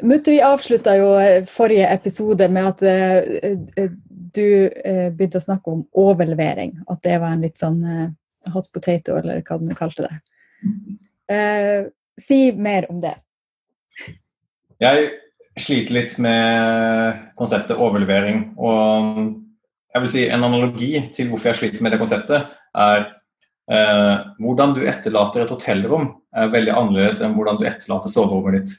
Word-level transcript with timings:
Mutte, 0.00 0.32
vi 0.32 0.40
avslutta 0.40 0.94
jo 0.96 1.10
eh, 1.20 1.44
forrige 1.48 1.88
episode 1.92 2.46
med 2.52 2.68
at 2.70 2.84
uh, 2.86 3.88
du 4.08 4.46
uh, 4.70 5.08
begynte 5.12 5.40
å 5.40 5.44
snakke 5.44 5.74
om 5.74 5.82
overlevering. 5.98 6.78
At 6.88 7.02
det 7.04 7.18
var 7.20 7.34
en 7.34 7.44
litt 7.44 7.60
sånn 7.60 7.82
hot 8.54 8.70
potato, 8.72 9.18
eller 9.20 9.42
hva 9.44 9.58
du 9.60 9.74
kalte 9.76 10.06
det. 10.06 10.14
si 12.18 12.38
mer 12.56 12.86
om 12.90 13.02
det. 13.02 13.12
Jeg 14.80 15.10
sliter 15.60 15.94
litt 15.94 16.16
med 16.22 17.20
konseptet 17.38 17.78
overlevering. 17.78 18.42
Og 18.56 19.40
jeg 19.90 20.04
vil 20.04 20.12
si 20.12 20.26
en 20.28 20.46
analogi 20.46 20.92
til 21.14 21.30
hvorfor 21.30 21.50
jeg 21.50 21.60
sliter 21.60 21.84
med 21.84 21.94
det 21.94 22.00
konseptet, 22.00 22.52
er 22.78 23.08
eh, 23.70 24.14
hvordan 24.42 24.74
du 24.76 24.84
etterlater 24.86 25.44
et 25.44 25.52
hotellrom 25.52 26.12
er 26.36 26.52
veldig 26.52 26.76
annerledes 26.76 27.22
enn 27.24 27.34
hvordan 27.36 27.58
du 27.58 27.66
etterlater 27.68 28.12
soverommet 28.12 28.60
ditt. 28.60 28.76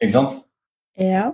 Ikke 0.00 0.14
sant? 0.14 0.36
Ja. 1.00 1.30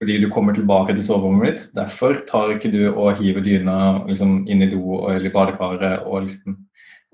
Fordi 0.00 0.18
du 0.20 0.28
kommer 0.32 0.56
tilbake 0.56 0.94
til 0.94 1.04
soverommet 1.04 1.48
ditt. 1.48 1.68
Derfor 1.76 2.18
tar 2.28 2.56
ikke 2.56 2.72
du 2.72 2.82
og 2.90 3.16
hiver 3.20 3.44
dyna 3.44 3.76
liksom, 4.08 4.42
inn 4.48 4.64
i 4.64 4.70
do 4.72 5.00
eller 5.08 5.28
i 5.28 5.32
badekaret. 5.32 6.04
Og, 6.04 6.26
liksom, 6.26 6.58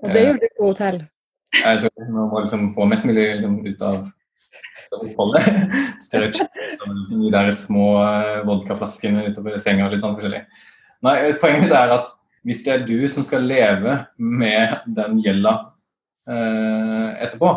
og 0.03 0.11
det 0.11 0.25
gjør 0.25 0.41
du 0.41 0.49
på 0.57 0.71
hotell? 0.71 0.99
Jeg 1.63 1.83
så 1.83 1.91
må 2.09 2.27
liksom 2.41 2.71
få 2.75 2.87
mest 2.89 3.07
mulig 3.07 3.27
liksom, 3.37 3.59
ut 3.67 3.87
av 3.87 4.03
oppholdet. 4.93 5.47
Liksom, 6.13 7.21
de 7.23 7.29
der 7.33 7.47
små 7.55 7.85
eh, 8.03 8.43
vodkaflaskene 8.45 9.23
utover 9.31 9.55
senga. 9.57 9.87
litt 9.89 10.03
sånn 10.03 10.13
forskjellig. 10.13 10.43
Nei, 11.03 11.15
Poenget 11.41 11.63
mitt 11.65 11.73
er 11.73 11.93
at 11.95 12.11
hvis 12.45 12.61
det 12.65 12.73
er 12.73 12.83
du 12.85 13.07
som 13.09 13.25
skal 13.25 13.45
leve 13.47 13.95
med 14.19 14.83
den 14.93 15.17
gjelda 15.23 15.53
eh, 16.29 17.23
etterpå, 17.25 17.53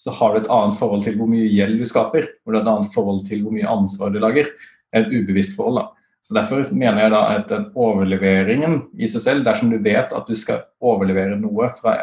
så 0.00 0.12
har 0.16 0.32
du 0.32 0.40
et 0.40 0.52
annet 0.52 0.78
forhold 0.78 1.02
til 1.04 1.16
hvor 1.18 1.28
mye 1.28 1.48
gjeld 1.52 1.76
du 1.76 1.86
skaper. 1.88 2.28
Og 2.46 2.52
det 2.52 2.60
er 2.60 2.62
et 2.64 2.72
annet 2.72 2.94
forhold 2.94 3.24
til 3.26 3.42
hvor 3.44 3.52
mye 3.52 3.68
ansvar 3.68 4.12
du 4.14 4.20
lager. 4.22 4.48
Et 4.96 5.10
ubevisst 5.12 5.58
forhold. 5.58 5.82
da. 5.82 6.06
Så 6.24 6.36
Derfor 6.36 6.64
mener 6.74 7.02
jeg 7.02 7.12
da 7.12 7.20
at 7.34 7.48
den 7.52 7.66
overleveringen 7.74 8.80
i 8.98 9.08
seg 9.08 9.24
selv, 9.24 9.44
dersom 9.44 9.72
du 9.72 9.78
vet 9.84 10.12
at 10.16 10.28
du 10.28 10.36
skal 10.36 10.64
overlevere 10.80 11.36
noe 11.40 11.68
fra, 11.76 11.94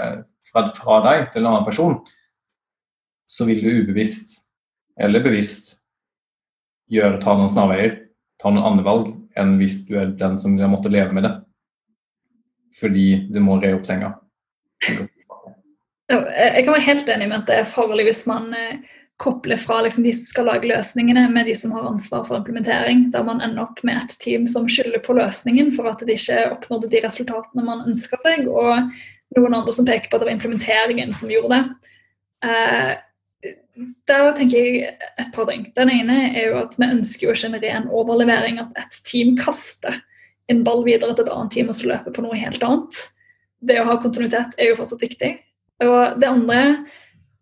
fra, 0.49 0.67
fra 0.77 0.99
deg 1.07 1.31
til 1.33 1.43
en 1.43 1.51
annen 1.51 1.65
person, 1.65 1.97
så 3.27 3.45
vil 3.49 3.63
du 3.63 3.73
ubevisst 3.81 4.39
eller 5.01 5.25
bevisst 5.25 5.75
gjøre, 6.89 7.19
ta 7.21 7.35
noen 7.37 7.51
snarveier, 7.51 7.97
ta 8.41 8.53
noen 8.53 8.71
andre 8.71 8.85
valg 8.87 9.11
enn 9.37 9.57
hvis 9.59 9.83
du 9.89 9.97
er 9.99 10.13
den 10.17 10.37
som 10.41 10.55
har 10.57 10.71
måttet 10.71 10.93
leve 10.93 11.13
med 11.13 11.27
det. 11.27 11.35
Fordi 12.77 13.09
du 13.33 13.41
må 13.43 13.57
re 13.61 13.73
opp 13.77 13.85
senga. 13.89 14.15
Jeg 16.07 16.63
kan 16.63 16.71
være 16.73 16.85
helt 16.87 17.09
enig 17.11 17.27
med 17.27 17.41
at 17.41 17.49
det 17.49 17.57
er 17.59 17.67
farlig 17.67 18.05
hvis 18.07 18.21
man 18.29 18.53
eh, 18.55 18.77
kobler 19.19 19.59
fra 19.59 19.81
liksom, 19.83 20.05
de 20.05 20.13
som 20.13 20.27
skal 20.29 20.47
lage 20.47 20.69
løsningene, 20.69 21.25
med 21.33 21.49
de 21.49 21.55
som 21.57 21.73
har 21.75 21.87
ansvar 21.89 22.23
for 22.27 22.37
implementering, 22.37 23.07
der 23.11 23.25
man 23.27 23.41
ender 23.41 23.65
opp 23.65 23.81
med 23.87 23.97
et 23.99 24.15
team 24.21 24.45
som 24.47 24.69
skylder 24.69 25.01
på 25.03 25.17
løsningen 25.17 25.71
for 25.75 25.89
at 25.89 26.03
de 26.05 26.15
ikke 26.15 26.45
oppnådde 26.53 26.91
de 26.93 27.01
resultatene 27.03 27.65
man 27.65 27.83
ønska 27.89 28.19
seg, 28.21 28.47
og 28.47 28.87
noen 29.35 29.57
andre 29.57 29.73
som 29.75 29.87
peker 29.89 30.07
på 30.07 30.15
at 30.15 30.23
det 30.23 30.29
var 30.29 30.37
implementeringen 30.37 31.11
som 31.17 31.33
gjorde 31.33 31.57
det. 31.57 31.91
Eh, 32.47 32.93
der 34.09 34.31
tenker 34.37 34.57
jeg 34.57 34.93
et 35.19 35.33
par 35.33 35.49
ting. 35.49 35.67
Den 35.75 35.91
ene 35.93 36.31
er 36.31 36.51
jo 36.51 36.61
at 36.63 36.77
vi 36.79 36.87
ønsker 36.87 37.27
jo 37.27 37.35
ikke 37.35 37.51
en 37.51 37.61
ren 37.61 37.89
overlevering. 37.93 38.61
At 38.63 38.79
et 38.81 38.97
team 39.05 39.35
kaster 39.37 39.99
en 40.49 40.63
ball 40.65 40.81
videre 40.87 41.13
til 41.13 41.27
et 41.27 41.33
annet 41.33 41.53
team 41.53 41.69
og 41.69 41.77
så 41.77 41.91
løper 41.91 42.15
på 42.15 42.23
noe 42.25 42.39
helt 42.39 42.63
annet. 42.65 43.03
Det 43.61 43.77
å 43.81 43.85
ha 43.89 43.99
kontinuitet 44.01 44.57
er 44.57 44.71
jo 44.71 44.79
fortsatt 44.79 45.03
viktig. 45.03 45.35
Og 45.85 46.19
det 46.21 46.29
andre 46.29 46.61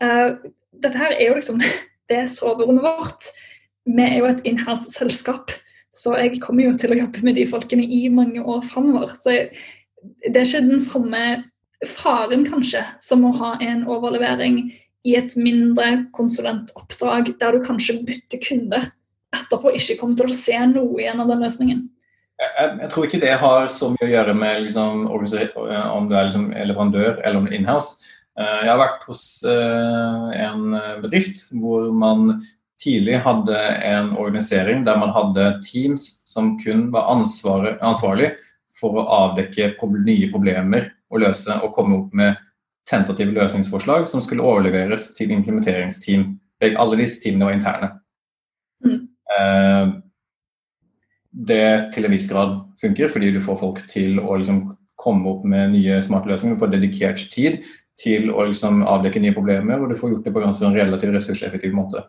uh, 0.04 0.36
Dette 0.84 1.00
her 1.00 1.14
er 1.16 1.30
jo 1.30 1.38
liksom 1.40 1.62
det 2.12 2.26
soverommet 2.30 2.84
vårt. 2.84 3.30
Vi 3.86 4.02
er 4.04 4.20
jo 4.20 4.30
et 4.30 4.44
inhouse-selskap, 4.46 5.54
så 5.96 6.16
jeg 6.20 6.42
kommer 6.44 6.68
jo 6.68 6.74
til 6.78 6.94
å 6.94 7.00
jobbe 7.00 7.22
med 7.26 7.38
de 7.38 7.46
folkene 7.50 7.86
i 7.86 8.06
mange 8.14 8.42
år 8.42 8.64
framover. 8.66 9.14
Så 9.18 9.34
jeg, 9.34 9.48
det 10.28 10.42
er 10.42 10.48
ikke 10.48 10.66
den 10.68 10.84
samme 10.84 11.22
faren, 11.86 12.46
kanskje, 12.50 12.84
som 13.04 13.26
å 13.28 13.34
ha 13.40 13.56
en 13.64 13.86
overlevering 13.90 14.68
i 15.06 15.16
et 15.18 15.36
mindre 15.38 16.08
konsulentoppdrag 16.18 17.36
der 17.40 17.56
du 17.56 17.66
kanskje 17.66 18.00
bytter 18.08 18.42
kunde 18.42 18.80
etterpå 19.36 19.74
ikke 19.76 20.00
kommer 20.00 20.18
til 20.20 20.32
å 20.32 20.38
se 20.38 20.58
noe 20.72 21.02
igjen 21.02 21.22
av 21.22 21.30
den 21.30 21.44
løsningen. 21.44 21.84
Jeg, 22.36 22.72
jeg, 22.82 22.90
tror 22.92 23.06
ikke 23.08 23.22
det 23.22 23.36
har 23.40 23.70
så 23.72 23.92
mye 23.94 24.08
å 24.08 24.12
gjøre 24.12 24.34
med 24.36 24.66
liksom, 24.66 25.06
om 25.08 26.10
du 26.10 26.16
er 26.18 26.28
liksom 26.28 26.50
leverandør 26.52 27.22
eller 27.22 27.40
om 27.40 27.48
du 27.48 27.54
er 27.54 27.60
inhouse. 27.60 28.15
Eh, 28.40 28.62
jeg 28.66 28.72
har 28.72 28.82
vært 28.82 29.06
hos 29.08 29.24
eh, 29.48 30.30
en 30.46 30.78
bedrift 31.04 31.46
hvor 31.56 31.92
man 31.96 32.40
tidlig 32.82 33.22
hadde 33.24 33.60
en 33.88 34.12
organisering 34.20 34.84
der 34.86 35.00
man 35.00 35.14
hadde 35.16 35.54
teams 35.64 36.10
som 36.28 36.58
kun 36.60 36.90
var 36.94 37.08
ansvarlig 37.16 38.34
for 38.76 39.00
å 39.00 39.06
avdekke 39.24 39.74
nye 40.04 40.28
problemer 40.34 40.90
og 41.14 41.24
løse 41.24 41.56
og 41.64 41.72
komme 41.78 42.02
opp 42.02 42.16
med 42.18 42.36
tentative 42.90 43.34
løsningsforslag 43.34 44.08
som 44.10 44.22
skulle 44.22 44.46
overleveres 44.46 45.14
til 45.18 45.32
implementeringsteam. 45.34 46.36
Alle 46.62 47.00
disse 47.00 47.22
teamene 47.24 47.48
var 47.48 47.56
interne. 47.56 47.92
Mm. 48.86 49.00
Eh, 49.38 49.94
det 51.48 51.68
til 51.96 52.08
en 52.08 52.14
viss 52.14 52.28
grad 52.32 52.60
funker, 52.82 53.10
fordi 53.12 53.32
du 53.36 53.42
får 53.44 53.60
folk 53.60 53.82
til 53.92 54.20
å 54.22 54.38
liksom 54.40 54.62
komme 55.00 55.28
opp 55.32 55.44
med 55.48 55.74
nye 55.74 55.98
smarte 56.04 56.30
løsninger. 56.32 56.56
Du 56.56 56.64
får 56.64 56.76
dedikert 56.76 57.26
tid 57.34 57.64
til 58.00 58.30
å 58.34 58.46
liksom 58.50 58.84
avdekke 58.84 59.22
nye 59.24 59.36
problemer, 59.36 59.80
og 59.80 59.92
du 59.92 60.00
får 60.00 60.12
gjort 60.12 60.28
det 60.28 60.34
på 60.36 60.42
en 60.42 60.50
ganske 60.50 60.72
relativt 60.76 61.16
ressurseffektiv 61.16 61.76
måte. 61.76 62.04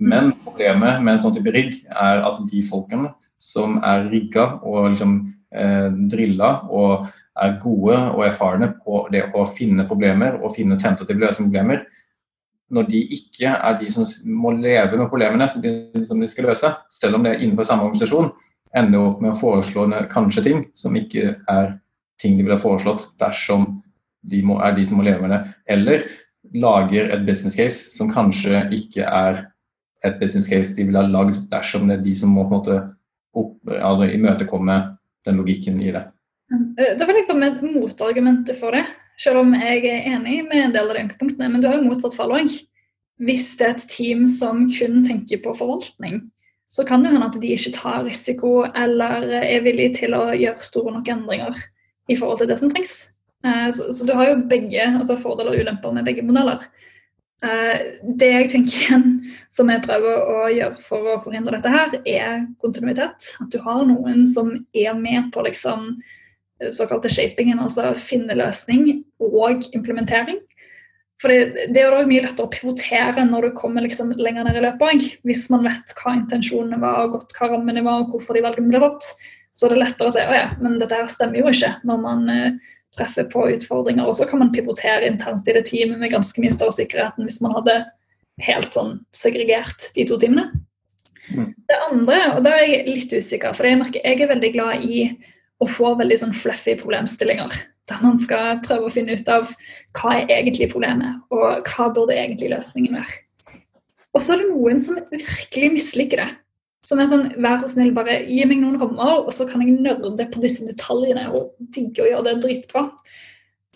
Men 0.00 0.32
problemet 0.44 1.02
med 1.04 1.14
en 1.14 1.22
sånn 1.22 1.34
type 1.36 1.52
rigg 1.52 1.78
er 1.90 2.22
at 2.24 2.40
de 2.48 2.62
folkene 2.64 3.12
som 3.40 3.78
er 3.84 4.06
rigga 4.12 4.46
og 4.64 4.92
liksom 4.92 5.16
eh, 5.52 5.88
drilla 6.12 6.52
og 6.68 7.08
er 7.40 7.56
gode 7.60 7.96
og 8.14 8.24
erfarne 8.26 8.70
på 8.84 9.06
det 9.12 9.26
å 9.36 9.46
finne 9.48 9.86
problemer 9.88 10.38
og 10.40 10.54
finne 10.56 10.78
tentative 10.80 11.20
løsningsproblemer, 11.20 11.84
når 12.70 12.88
de 12.88 13.00
ikke 13.16 13.50
er 13.50 13.78
de 13.80 13.90
som 13.92 14.06
må 14.24 14.52
leve 14.54 14.96
med 14.96 15.08
problemene 15.10 15.48
som 15.50 15.62
de, 15.64 15.72
som 16.06 16.20
de 16.20 16.28
skal 16.30 16.50
løse, 16.50 16.70
selv 16.92 17.18
om 17.18 17.24
det 17.24 17.34
er 17.34 17.44
innenfor 17.44 17.66
samme 17.66 17.88
organisasjon, 17.88 18.30
ender 18.76 19.08
opp 19.08 19.22
med 19.24 19.32
å 19.34 19.38
foreslå 19.40 19.88
kanskje 20.12 20.44
ting 20.46 20.66
som 20.78 20.96
ikke 20.96 21.34
er 21.50 21.72
ting 22.20 22.36
de 22.38 22.44
ville 22.44 22.60
foreslått 22.60 23.08
dersom 23.20 23.80
de 24.22 24.42
må, 24.44 24.58
er 24.60 24.74
de 24.76 24.84
som 24.86 25.00
må 25.00 25.06
leve 25.06 25.22
med 25.24 25.32
det. 25.34 25.40
Eller 25.70 26.04
lager 26.56 27.10
et 27.14 27.26
business 27.26 27.56
case 27.56 27.94
som 27.96 28.10
kanskje 28.12 28.64
ikke 28.76 29.04
er 29.06 29.44
et 30.06 30.16
business 30.20 30.48
case 30.48 30.74
de 30.76 30.86
ville 30.88 31.00
ha 31.00 31.08
lagd 31.08 31.42
dersom 31.52 31.88
det 31.88 31.98
er 31.98 32.06
de 32.06 32.14
som 32.16 32.32
må 32.32 32.46
på 32.48 32.54
en 32.54 32.62
måte 32.62 32.78
opp, 33.36 33.54
altså, 33.68 34.08
imøtekomme 34.10 34.78
den 35.28 35.38
logikken 35.38 35.78
i 35.82 35.92
det. 35.94 36.06
Eh, 36.50 36.96
da 36.98 37.06
vil 37.06 37.20
jeg 37.20 37.28
komme 37.28 37.52
med 37.52 37.76
motargumentet 37.76 38.58
for 38.58 38.74
det, 38.74 38.86
selv 39.20 39.44
om 39.44 39.54
jeg 39.54 39.84
er 39.86 40.08
enig 40.14 40.42
med 40.48 40.64
en 40.64 40.74
del 40.74 40.90
av 40.90 40.98
de 40.98 41.06
punktene. 41.20 41.50
Men 41.52 41.62
du 41.62 41.68
har 41.68 41.78
jo 41.78 41.86
motsatt 41.86 42.16
fall 42.16 42.34
òg. 42.34 42.56
Hvis 43.20 43.52
det 43.60 43.66
er 43.66 43.74
et 43.76 43.88
team 43.92 44.24
som 44.24 44.64
kun 44.72 45.02
tenker 45.04 45.42
på 45.44 45.52
forvaltning, 45.54 46.22
så 46.70 46.86
kan 46.86 47.02
det 47.04 47.12
hende 47.12 47.26
at 47.26 47.36
de 47.42 47.52
ikke 47.52 47.74
tar 47.74 48.04
risiko 48.06 48.62
eller 48.64 49.26
er 49.42 49.64
villige 49.66 49.98
til 50.00 50.14
å 50.16 50.30
gjøre 50.32 50.62
store 50.64 50.94
nok 50.94 51.08
endringer 51.12 51.56
i 52.08 52.16
forhold 52.16 52.40
til 52.40 52.50
det 52.50 52.58
som 52.62 52.70
trengs. 52.72 53.09
Eh, 53.46 53.70
så, 53.72 53.92
så, 53.92 54.06
du 54.06 54.14
har 54.16 54.30
jo 54.30 54.46
begge 54.50 54.86
altså 54.90 55.18
fordeler 55.20 55.54
og 55.54 55.64
ulemper 55.64 55.94
med 55.96 56.08
begge 56.08 56.24
modeller. 56.26 56.66
Eh, 57.40 57.76
det 58.20 58.30
jeg 58.34 58.50
tenker 58.52 58.84
igjen 58.84 59.06
som 59.52 59.72
jeg 59.72 59.84
prøver 59.86 60.20
å 60.20 60.48
gjøre 60.52 60.84
for 60.84 61.14
å 61.14 61.18
forhindre 61.24 61.56
dette 61.56 61.72
her, 61.72 61.96
er 62.04 62.46
kontinuitet. 62.62 63.32
At 63.40 63.50
du 63.52 63.60
har 63.64 63.84
noen 63.88 64.26
som 64.28 64.52
er 64.76 64.96
med 64.98 65.32
på 65.34 65.46
liksom 65.46 65.94
såkalte 66.76 67.08
shapingen, 67.08 67.60
altså 67.62 67.94
finne 67.96 68.36
løsning 68.36 68.98
og 69.24 69.64
implementering. 69.72 70.42
For 71.20 71.32
det, 71.32 71.68
det 71.74 71.82
er 71.82 71.92
jo 71.92 72.08
mye 72.08 72.24
lettere 72.24 72.48
å 72.48 72.52
pivotere 72.52 73.24
når 73.28 73.46
du 73.46 73.56
kommer 73.56 73.84
liksom 73.84 74.14
lenger 74.16 74.46
ned 74.46 74.56
i 74.56 74.64
løpet. 74.64 75.06
Hvis 75.28 75.46
man 75.52 75.66
vet 75.68 75.92
hva 75.98 76.14
intensjonene 76.16 76.80
var, 76.80 77.02
og 77.04 77.18
godt 77.18 77.34
hva 77.36 77.50
rammene 77.52 77.84
var, 77.84 78.04
og 78.04 78.14
hvorfor 78.14 78.36
de 78.36 78.44
valgene 78.44 78.72
ble 78.72 78.80
tatt, 78.80 79.08
så 79.56 79.66
er 79.66 79.74
det 79.74 79.82
lettere 79.82 80.08
å 80.08 80.14
si 80.14 80.24
å 80.24 80.36
ja, 80.36 80.46
men 80.62 80.78
dette 80.80 80.96
her 80.96 81.08
stemmer 81.10 81.42
jo 81.42 81.50
ikke, 81.50 81.74
når 81.88 82.00
man 82.00 82.22
uh, 82.30 82.70
treffer 82.96 83.28
på 83.30 83.46
utfordringer. 83.54 84.06
Og 84.06 84.16
så 84.18 84.26
kan 84.28 84.42
man 84.42 84.52
pivotere 84.54 85.08
internt 85.08 85.48
i 85.48 85.54
det 85.56 85.66
teamet 85.70 86.00
med 86.00 86.12
ganske 86.12 86.42
mye 86.42 86.54
større 86.54 86.74
sikkerhet 86.76 87.18
enn 87.18 87.28
hvis 87.28 87.40
man 87.44 87.54
hadde 87.58 87.78
helt 88.44 88.74
sånn 88.74 88.98
segregert 89.14 89.90
de 89.96 90.06
to 90.08 90.18
timene. 90.20 90.48
Mm. 91.30 91.52
Det 91.68 91.80
andre, 91.90 92.20
og 92.34 92.44
da 92.46 92.56
er 92.58 92.66
jeg 92.66 92.86
litt 92.88 93.12
usikker, 93.14 93.54
for 93.54 93.68
jeg 93.68 93.78
merker 93.78 94.02
jeg 94.02 94.24
er 94.24 94.32
veldig 94.32 94.52
glad 94.56 94.86
i 94.86 95.02
å 95.60 95.68
få 95.68 95.92
veldig 96.00 96.18
sånn 96.22 96.36
fluffy 96.36 96.74
problemstillinger. 96.80 97.54
Der 97.90 98.02
man 98.04 98.18
skal 98.18 98.60
prøve 98.64 98.88
å 98.88 98.92
finne 98.92 99.16
ut 99.18 99.28
av 99.30 99.50
hva 99.98 100.14
er 100.20 100.30
egentlig 100.40 100.70
problemet, 100.72 101.20
og 101.34 101.66
hva 101.68 101.90
burde 101.94 102.16
egentlig 102.16 102.52
løsningen 102.52 102.96
være. 102.98 103.18
Og 104.14 104.22
så 104.24 104.34
er 104.34 104.42
det 104.42 104.50
noen 104.50 104.80
som 104.82 104.98
virkelig 105.10 105.72
misliker 105.76 106.22
det. 106.22 106.30
Som 106.86 107.00
er 107.02 107.10
sånn, 107.10 107.26
vær 107.44 107.58
så 107.60 107.68
snill, 107.68 107.92
bare 107.96 108.22
gi 108.24 108.44
meg 108.48 108.62
noen 108.62 108.78
rammer, 108.80 109.26
og 109.26 109.32
så 109.36 109.44
kan 109.48 109.60
jeg 109.60 109.76
nørde 109.84 110.26
på 110.32 110.40
disse 110.40 110.64
detaljene 110.64 111.26
og 111.28 111.52
digge 111.76 112.06
å 112.06 112.08
gjøre 112.08 112.24
det 112.30 112.38
dritbra. 112.46 112.86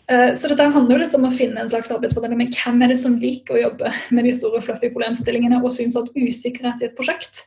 Eh, 0.09 0.35
Så 0.37 0.49
dette 0.49 0.71
handler 0.73 0.97
jo 0.97 1.03
litt 1.05 1.15
om 1.17 1.29
å 1.29 1.33
finne 1.33 1.61
en 1.61 1.69
slags 1.69 1.93
arbeidsfordeling 1.93 2.41
med 2.41 2.57
hvem 2.57 2.83
er 2.83 2.93
det 2.93 2.99
som 3.01 3.19
liker 3.21 3.57
å 3.57 3.63
jobbe 3.63 3.93
med 4.11 4.25
de 4.25 4.33
store 4.37 4.61
fluffy 4.65 4.91
problemstillingene 4.93 5.63
og 5.63 5.73
syns 5.73 5.97
at 6.01 6.11
usikkerhet 6.17 6.83
i 6.83 6.89
et 6.89 6.97
prosjekt 6.97 7.45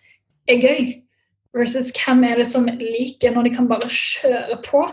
er 0.50 0.62
gøy, 0.62 0.96
versus 1.58 1.92
hvem 1.94 2.24
er 2.28 2.42
det 2.42 2.48
som 2.50 2.66
liker 2.66 3.34
når 3.34 3.50
de 3.50 3.56
kan 3.58 3.70
bare 3.70 3.90
kjøre 3.90 4.62
på 4.66 4.84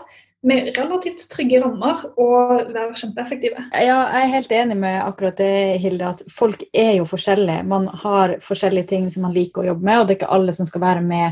med 0.45 0.69
relativt 0.77 1.23
trygge 1.31 1.59
rammer 1.63 2.03
og 2.21 2.69
være 2.73 2.93
kjempeeffektive. 2.99 3.65
Ja, 3.73 3.97
jeg 4.13 4.21
er 4.21 4.33
helt 4.35 4.53
enig 4.53 4.77
med 4.77 4.97
akkurat 5.01 5.37
det, 5.39 5.51
Hilde, 5.81 6.11
at 6.13 6.23
folk 6.31 6.63
er 6.69 6.95
jo 6.99 7.07
forskjellige. 7.09 7.65
Man 7.67 7.87
har 8.03 8.35
forskjellige 8.45 8.91
ting 8.93 9.07
som 9.13 9.25
man 9.25 9.35
liker 9.35 9.63
å 9.63 9.67
jobbe 9.71 9.87
med, 9.87 9.99
og 9.99 10.07
det 10.07 10.15
er 10.15 10.19
ikke 10.19 10.33
alle 10.37 10.55
som 10.55 10.69
skal 10.69 10.83
være 10.85 11.03
med 11.05 11.27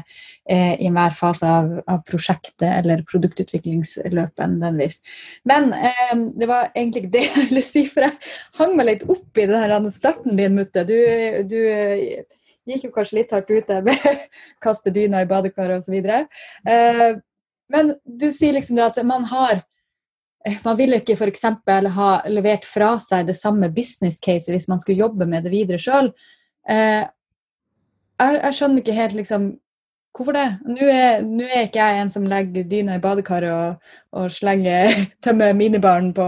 eh, 0.50 0.74
i 0.80 0.90
enhver 0.90 1.18
fase 1.18 1.50
av, 1.60 1.72
av, 1.86 2.02
prosjektet 2.10 2.68
eller 2.70 3.04
produktutviklingsløpet 3.10 4.46
nødvendigvis. 4.56 5.02
Men 5.50 5.72
eh, 5.78 6.16
det 6.40 6.50
var 6.50 6.72
egentlig 6.72 7.04
ikke 7.04 7.16
det 7.18 7.26
jeg 7.28 7.50
ville 7.50 7.66
si, 7.68 7.86
for 7.92 8.08
jeg 8.08 8.34
hang 8.62 8.78
meg 8.80 8.90
litt 8.90 9.06
opp 9.10 9.44
i 9.44 9.50
den 9.50 9.92
starten 9.94 10.40
din, 10.40 10.58
Mutte. 10.58 10.86
Du, 10.90 10.98
du 11.50 11.60
gikk 12.70 12.88
jo 12.88 12.96
kanskje 12.96 13.20
litt 13.20 13.36
hardt 13.36 13.52
ut 13.52 13.70
der 13.70 13.86
med 13.86 14.02
kaste 14.64 14.94
dyna 14.96 15.22
i 15.22 15.30
badekaret 15.30 15.86
osv. 15.86 16.02
Men 17.74 17.96
du 18.06 18.30
sier 18.32 18.56
liksom 18.56 18.80
at 18.84 19.00
man 19.08 19.26
har 19.32 19.64
man 20.64 20.76
vil 20.76 20.98
ikke 20.98 21.16
f.eks. 21.16 21.46
ha 21.96 22.10
levert 22.28 22.66
fra 22.68 22.98
seg 23.00 23.28
det 23.30 23.36
samme 23.38 23.70
business 23.72 24.20
case 24.20 24.52
hvis 24.52 24.68
man 24.68 24.82
skulle 24.82 25.00
jobbe 25.00 25.28
med 25.30 25.46
det 25.46 25.54
videre 25.54 25.80
sjøl. 25.80 26.10
Eh, 26.70 27.04
jeg, 28.20 28.40
jeg, 28.42 28.56
skjønner 28.58 28.84
ikke 28.84 28.98
helt 29.02 29.20
liksom 29.20 29.52
Hvorfor 30.14 30.36
det? 30.38 30.50
Nå 30.70 30.86
er, 30.94 31.24
nå 31.26 31.42
er 31.48 31.64
ikke 31.66 31.82
jeg 31.82 32.02
en 32.04 32.12
som 32.14 32.28
legger 32.30 32.68
dyna 32.70 33.00
i 33.00 33.02
badekaret 33.02 33.50
og, 33.50 33.94
og 34.14 34.28
slenger 34.30 34.92
tømmer 35.26 35.56
minibaren 35.58 36.12
på, 36.14 36.28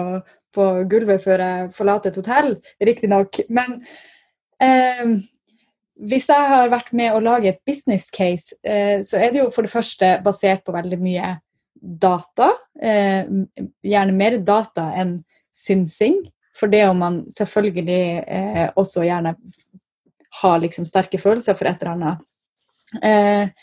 på, 0.58 0.66
gulvet 0.90 1.22
før 1.22 1.44
jeg 1.44 1.68
forlater 1.76 2.10
et 2.10 2.18
hotell, 2.18 2.50
riktignok. 2.82 3.44
Men 3.54 3.76
eh, 4.58 5.04
hvis 5.96 6.28
jeg 6.28 6.48
har 6.52 6.70
vært 6.72 6.92
med 6.96 7.16
å 7.16 7.24
lage 7.24 7.52
et 7.52 7.62
business 7.68 8.10
case, 8.14 8.56
eh, 8.64 9.00
så 9.06 9.20
er 9.20 9.32
det 9.32 9.42
jo 9.44 9.50
for 9.54 9.66
det 9.66 9.72
første 9.72 10.12
basert 10.26 10.66
på 10.66 10.76
veldig 10.76 11.00
mye 11.00 11.36
data. 11.76 12.52
Eh, 12.82 13.24
gjerne 13.86 14.16
mer 14.16 14.40
data 14.44 14.90
enn 15.00 15.20
synsing. 15.56 16.22
For 16.56 16.72
det 16.72 16.86
om 16.88 17.00
man 17.00 17.22
selvfølgelig 17.32 18.02
eh, 18.24 18.68
også 18.80 19.04
gjerne 19.08 19.36
har 20.42 20.60
liksom 20.64 20.88
sterke 20.88 21.20
følelser 21.20 21.56
for 21.56 21.68
et 21.68 21.84
eller 21.84 21.96
annet. 21.96 23.56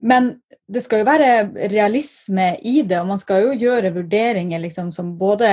Men 0.00 0.34
det 0.70 0.84
skal 0.84 1.02
jo 1.02 1.06
være 1.08 1.28
realisme 1.72 2.52
i 2.66 2.80
det, 2.86 3.00
og 3.00 3.08
man 3.08 3.18
skal 3.18 3.42
jo 3.42 3.56
gjøre 3.58 3.90
vurderinger 3.94 4.60
liksom, 4.62 4.92
som 4.94 5.16
både 5.18 5.48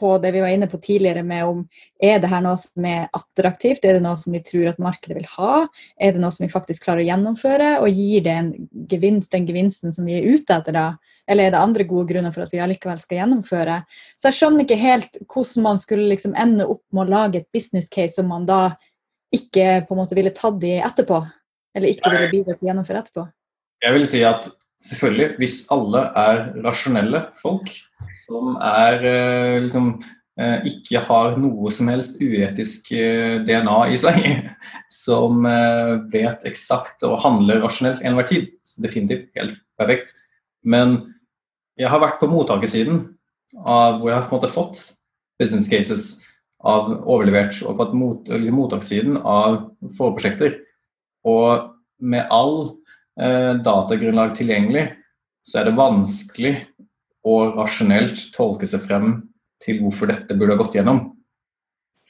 på 0.00 0.14
det 0.22 0.30
vi 0.32 0.40
var 0.40 0.54
inne 0.54 0.68
på 0.70 0.80
tidligere 0.80 1.22
med 1.26 1.44
om 1.44 1.60
er 2.02 2.22
det 2.22 2.30
her 2.32 2.40
noe 2.44 2.56
som 2.56 2.86
er 2.88 3.10
attraktivt, 3.12 3.84
er 3.84 3.98
det 3.98 4.04
noe 4.04 4.16
som 4.16 4.32
vi 4.32 4.40
tror 4.46 4.70
at 4.70 4.80
markedet 4.82 5.18
vil 5.18 5.28
ha, 5.34 5.66
er 6.00 6.14
det 6.14 6.22
noe 6.22 6.32
som 6.32 6.46
vi 6.46 6.52
faktisk 6.54 6.86
klarer 6.86 7.04
å 7.04 7.08
gjennomføre, 7.10 7.68
og 7.84 8.00
gir 8.00 8.24
det 8.24 8.36
en 8.38 8.48
gevinst, 8.88 9.32
den 9.34 9.50
gevinsten 9.50 9.92
som 9.92 10.08
vi 10.08 10.16
er 10.18 10.30
ute 10.32 10.56
etter 10.56 10.78
da, 10.78 10.86
eller 11.28 11.46
er 11.50 11.54
det 11.54 11.60
andre 11.60 11.86
gode 11.92 12.08
grunner 12.08 12.32
for 12.34 12.46
at 12.46 12.54
vi 12.56 12.62
allikevel 12.64 12.98
skal 12.98 13.20
gjennomføre. 13.20 13.76
Så 14.16 14.30
jeg 14.30 14.38
skjønner 14.40 14.64
ikke 14.64 14.80
helt 14.80 15.20
hvordan 15.26 15.68
man 15.68 15.78
skulle 15.84 16.08
liksom 16.10 16.32
ende 16.32 16.66
opp 16.66 16.82
med 16.90 17.04
å 17.04 17.12
lage 17.12 17.42
et 17.42 17.52
business 17.54 17.92
case 17.92 18.16
som 18.16 18.32
man 18.32 18.48
da 18.48 18.72
ikke 19.32 19.84
på 19.84 19.94
en 19.94 20.00
måte 20.00 20.16
ville 20.16 20.32
tatt 20.34 20.64
i 20.64 20.78
etterpå, 20.80 21.20
eller 21.76 21.92
ikke 21.92 22.16
ville 22.16 22.32
bidra 22.32 22.56
til 22.56 22.66
å 22.66 22.72
gjennomføre 22.72 23.04
etterpå. 23.04 23.28
Jeg 23.82 23.96
vil 23.96 24.04
si 24.06 24.20
at 24.22 24.46
selvfølgelig, 24.82 25.28
hvis 25.42 25.62
alle 25.74 26.04
er 26.18 26.42
rasjonelle 26.62 27.24
folk 27.40 27.70
som 28.22 28.56
er 28.62 29.04
eh, 29.06 29.56
liksom 29.64 29.88
eh, 30.38 30.66
ikke 30.70 31.02
har 31.06 31.38
noe 31.40 31.70
som 31.74 31.90
helst 31.90 32.20
uetisk 32.22 32.92
eh, 32.94 33.40
DNA 33.46 33.78
i 33.94 33.98
seg, 34.00 34.18
som 35.04 35.46
vet 36.12 36.46
eksakt 36.48 37.02
og 37.08 37.20
handler 37.24 37.62
rasjonelt 37.64 38.04
enhver 38.06 38.28
tid. 38.30 38.50
Så 38.66 38.84
definitivt 38.84 39.30
helt 39.38 39.58
perfekt. 39.80 40.14
Men 40.62 41.00
jeg 41.78 41.90
har 41.90 42.02
vært 42.02 42.20
på 42.20 42.30
mottakersiden 42.30 43.06
hvor 43.52 44.06
jeg 44.08 44.16
har 44.16 44.28
på 44.28 44.36
en 44.36 44.38
måte 44.38 44.52
fått 44.52 44.78
business 45.40 45.66
cases 45.68 46.04
av 46.62 46.92
overlevert 47.10 47.58
og 47.66 47.76
fått 47.80 47.96
mot, 47.98 48.30
mottakssiden 48.30 49.18
av 49.18 49.64
forprosjekter. 49.98 50.54
Og 51.28 51.72
med 52.02 52.30
all 52.32 52.81
datagrunnlag 53.16 54.32
tilgjengelig, 54.38 54.86
så 55.44 55.60
er 55.60 55.68
det 55.68 55.76
vanskelig 55.76 56.52
å 57.28 57.34
rasjonelt 57.56 58.30
tolke 58.34 58.66
seg 58.68 58.84
frem 58.86 59.16
til 59.62 59.82
hvorfor 59.82 60.10
dette 60.10 60.36
burde 60.38 60.56
ha 60.56 60.62
gått 60.62 60.78
gjennom. 60.78 61.04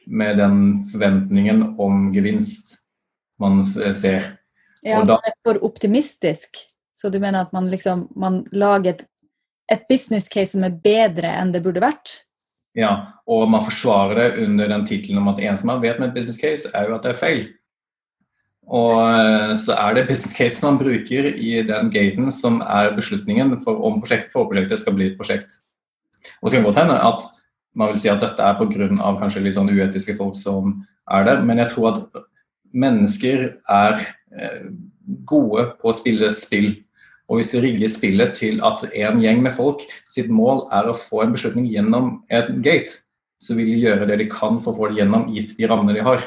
Med 0.06 0.38
den 0.40 0.56
forventningen 0.90 1.64
om 1.81 2.08
gevinst 2.14 2.76
man 3.43 3.64
ser. 3.94 4.37
Ja, 4.82 5.02
da, 5.06 5.19
det 5.22 5.32
er 5.32 5.38
for 5.46 5.62
optimistisk. 5.66 6.62
Så 6.99 7.10
du 7.10 7.19
mener 7.22 7.44
at 7.44 7.54
man 7.54 7.70
liksom 7.70 8.08
man 8.19 8.43
lager 8.54 8.94
et, 8.94 9.06
et 9.70 9.88
business 9.90 10.28
case 10.31 10.54
som 10.54 10.66
er 10.66 10.75
bedre 10.75 11.31
enn 11.38 11.52
det 11.54 11.62
burde 11.64 11.82
vært? 11.82 12.20
Ja, 12.78 12.93
og 13.28 13.50
man 13.52 13.64
forsvarer 13.66 14.16
det 14.19 14.44
under 14.46 14.70
den 14.70 14.87
tittelen 14.88 15.20
om 15.20 15.31
at 15.32 15.43
en 15.43 15.58
som 15.60 15.72
vet 15.82 16.00
med 16.00 16.10
et 16.10 16.16
business 16.16 16.40
case, 16.40 16.70
er 16.72 16.88
jo 16.88 16.96
at 16.96 17.04
det 17.04 17.12
er 17.12 17.20
feil. 17.20 17.43
Og 18.70 18.94
eh, 19.03 19.53
så 19.59 19.75
er 19.75 19.97
det 19.97 20.06
business 20.09 20.37
case 20.37 20.62
man 20.64 20.79
bruker 20.79 21.26
i 21.32 21.61
den 21.67 21.91
gaten 21.91 22.31
som 22.35 22.61
er 22.62 22.94
beslutningen 22.97 23.56
for 23.64 23.82
om 23.82 23.99
prosjekt, 24.00 24.31
forprosjektet 24.35 24.79
skal 24.79 24.97
bli 24.97 25.11
et 25.11 25.19
prosjekt. 25.19 25.62
Og 26.41 26.50
så 26.50 26.56
kan 26.56 26.62
det 26.62 26.69
godt 26.70 26.82
hende 26.85 27.00
at 27.03 27.26
man 27.75 27.91
vil 27.91 28.00
si 28.03 28.11
at 28.12 28.23
dette 28.23 28.43
er 28.43 28.59
pga. 28.59 29.17
kanskje 29.19 29.43
litt 29.43 29.56
sånn 29.56 29.73
uetiske 29.73 30.14
folk 30.19 30.37
som 30.37 30.82
er 31.11 31.25
der, 31.25 31.43
men 31.43 31.59
jeg 31.59 31.73
tror 31.73 31.88
at 31.91 32.25
mennesker 32.73 33.49
er 33.69 33.99
eh, 34.38 34.70
gode 35.26 35.73
på 35.81 35.91
å 35.91 35.97
spille 35.97 36.31
spill. 36.37 36.75
Og 37.31 37.38
hvis 37.38 37.50
du 37.50 37.61
rigger 37.62 37.88
spillet 37.88 38.35
til 38.37 38.61
at 38.64 38.85
en 38.93 39.23
gjeng 39.23 39.43
med 39.43 39.55
folk 39.56 39.82
sitt 40.11 40.29
mål 40.31 40.67
er 40.75 40.91
å 40.91 40.97
få 40.97 41.25
en 41.25 41.32
beslutning 41.35 41.67
gjennom 41.70 42.20
en 42.31 42.62
gate, 42.62 43.00
så 43.43 43.56
vil 43.59 43.73
de 43.73 43.81
gjøre 43.87 44.06
det 44.11 44.20
de 44.20 44.29
kan 44.31 44.61
for 44.62 44.75
å 44.75 44.79
få 44.79 44.91
det 44.91 45.00
gjennom 45.00 45.26
gitt 45.32 45.56
de 45.59 45.67
rammene 45.67 45.97
de 45.97 46.05
har. 46.06 46.23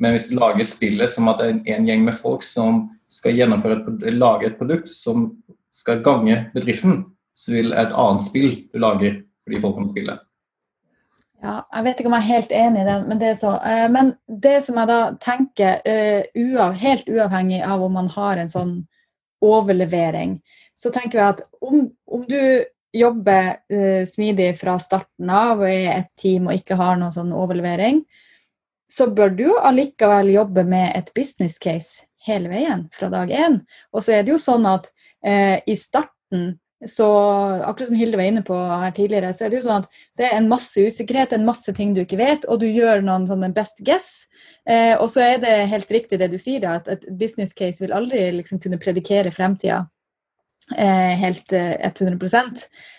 Men 0.00 0.12
hvis 0.12 0.28
du 0.30 0.36
lager 0.36 0.66
spillet 0.68 1.10
som 1.10 1.28
at 1.32 1.40
det 1.40 1.48
er 1.48 1.78
en 1.78 1.88
gjeng 1.88 2.04
med 2.04 2.16
folk 2.18 2.44
som 2.44 2.86
skal 3.12 3.38
et, 3.38 4.14
lage 4.14 4.50
et 4.50 4.58
produkt 4.58 4.90
som 4.92 5.30
skal 5.72 6.02
gange 6.04 6.50
bedriften, 6.54 7.04
så 7.36 7.52
vil 7.52 7.72
et 7.72 7.92
annet 7.92 8.24
spill 8.24 8.52
du 8.72 8.80
lager 8.80 9.20
for 9.44 9.54
de 9.54 9.60
folkene 9.62 9.90
spille. 9.90 10.16
Ja, 11.44 11.60
jeg 11.76 11.84
vet 11.84 11.98
ikke 12.00 12.10
om 12.10 12.16
jeg 12.16 12.24
er 12.24 12.34
helt 12.34 12.52
enig 12.58 12.82
i 12.82 12.86
den, 12.88 13.02
men 13.10 13.18
det 13.20 13.28
er 13.28 13.40
så. 13.40 13.56
Eh, 13.60 13.86
men 13.92 14.14
det 14.26 14.56
som 14.66 14.78
jeg 14.80 14.88
da 14.88 15.00
tenker, 15.20 15.82
uh, 15.84 16.78
helt 16.80 17.10
uavhengig 17.12 17.60
av 17.62 17.84
om 17.84 17.92
man 17.92 18.08
har 18.14 18.40
en 18.40 18.50
sånn 18.50 18.72
overlevering, 19.44 20.38
så 20.76 20.90
tenker 20.92 21.20
jeg 21.20 21.34
at 21.36 21.44
om, 21.60 21.90
om 22.08 22.24
du 22.26 22.64
jobber 22.96 23.58
uh, 23.68 24.02
smidig 24.08 24.54
fra 24.58 24.78
starten 24.80 25.30
av 25.30 25.60
og 25.60 25.68
er 25.68 25.92
et 25.98 26.10
team 26.18 26.48
og 26.48 26.56
ikke 26.56 26.80
har 26.80 26.96
noen 26.96 27.14
sånn 27.14 27.36
overlevering, 27.36 28.00
så 28.92 29.08
bør 29.10 29.32
du 29.34 29.48
allikevel 29.58 30.30
jobbe 30.34 30.64
med 30.66 30.92
et 30.94 31.10
business 31.16 31.58
case 31.62 32.06
hele 32.26 32.50
veien 32.50 32.86
fra 32.94 33.10
dag 33.12 33.30
én. 33.30 33.60
Og 33.94 34.04
så 34.04 34.16
er 34.16 34.26
det 34.26 34.34
jo 34.34 34.42
sånn 34.42 34.66
at 34.68 34.88
eh, 35.26 35.58
i 35.66 35.76
starten 35.78 36.56
så 36.86 37.08
akkurat 37.64 37.88
som 37.88 37.96
Hilde 37.96 38.18
var 38.20 38.28
inne 38.28 38.42
på 38.44 38.54
her 38.54 38.92
tidligere, 38.92 39.32
så 39.34 39.46
er 39.46 39.52
det 39.52 39.62
jo 39.62 39.66
sånn 39.66 39.84
at 39.84 40.00
det 40.18 40.26
er 40.28 40.36
en 40.36 40.48
masse 40.50 40.76
usikkerhet, 40.76 41.32
en 41.32 41.46
masse 41.46 41.72
ting 41.76 41.94
du 41.96 42.02
ikke 42.02 42.18
vet, 42.20 42.44
og 42.52 42.60
du 42.60 42.66
gjør 42.68 43.00
noen 43.04 43.24
sånne 43.30 43.48
best 43.56 43.80
guess. 43.86 44.26
Eh, 44.68 44.92
og 44.98 45.08
så 45.10 45.24
er 45.24 45.40
det 45.42 45.54
helt 45.72 45.90
riktig 45.94 46.20
det 46.20 46.28
du 46.34 46.36
sier, 46.40 46.60
da, 46.62 46.76
at 46.80 46.90
et 46.92 47.06
business 47.16 47.56
case 47.56 47.80
vil 47.82 47.94
aldri 47.96 48.28
liksom 48.34 48.60
kunne 48.62 48.80
predikere 48.82 49.32
fremtida 49.32 49.86
helt 50.74 51.52
eh, 51.52 51.76
100 51.86 52.18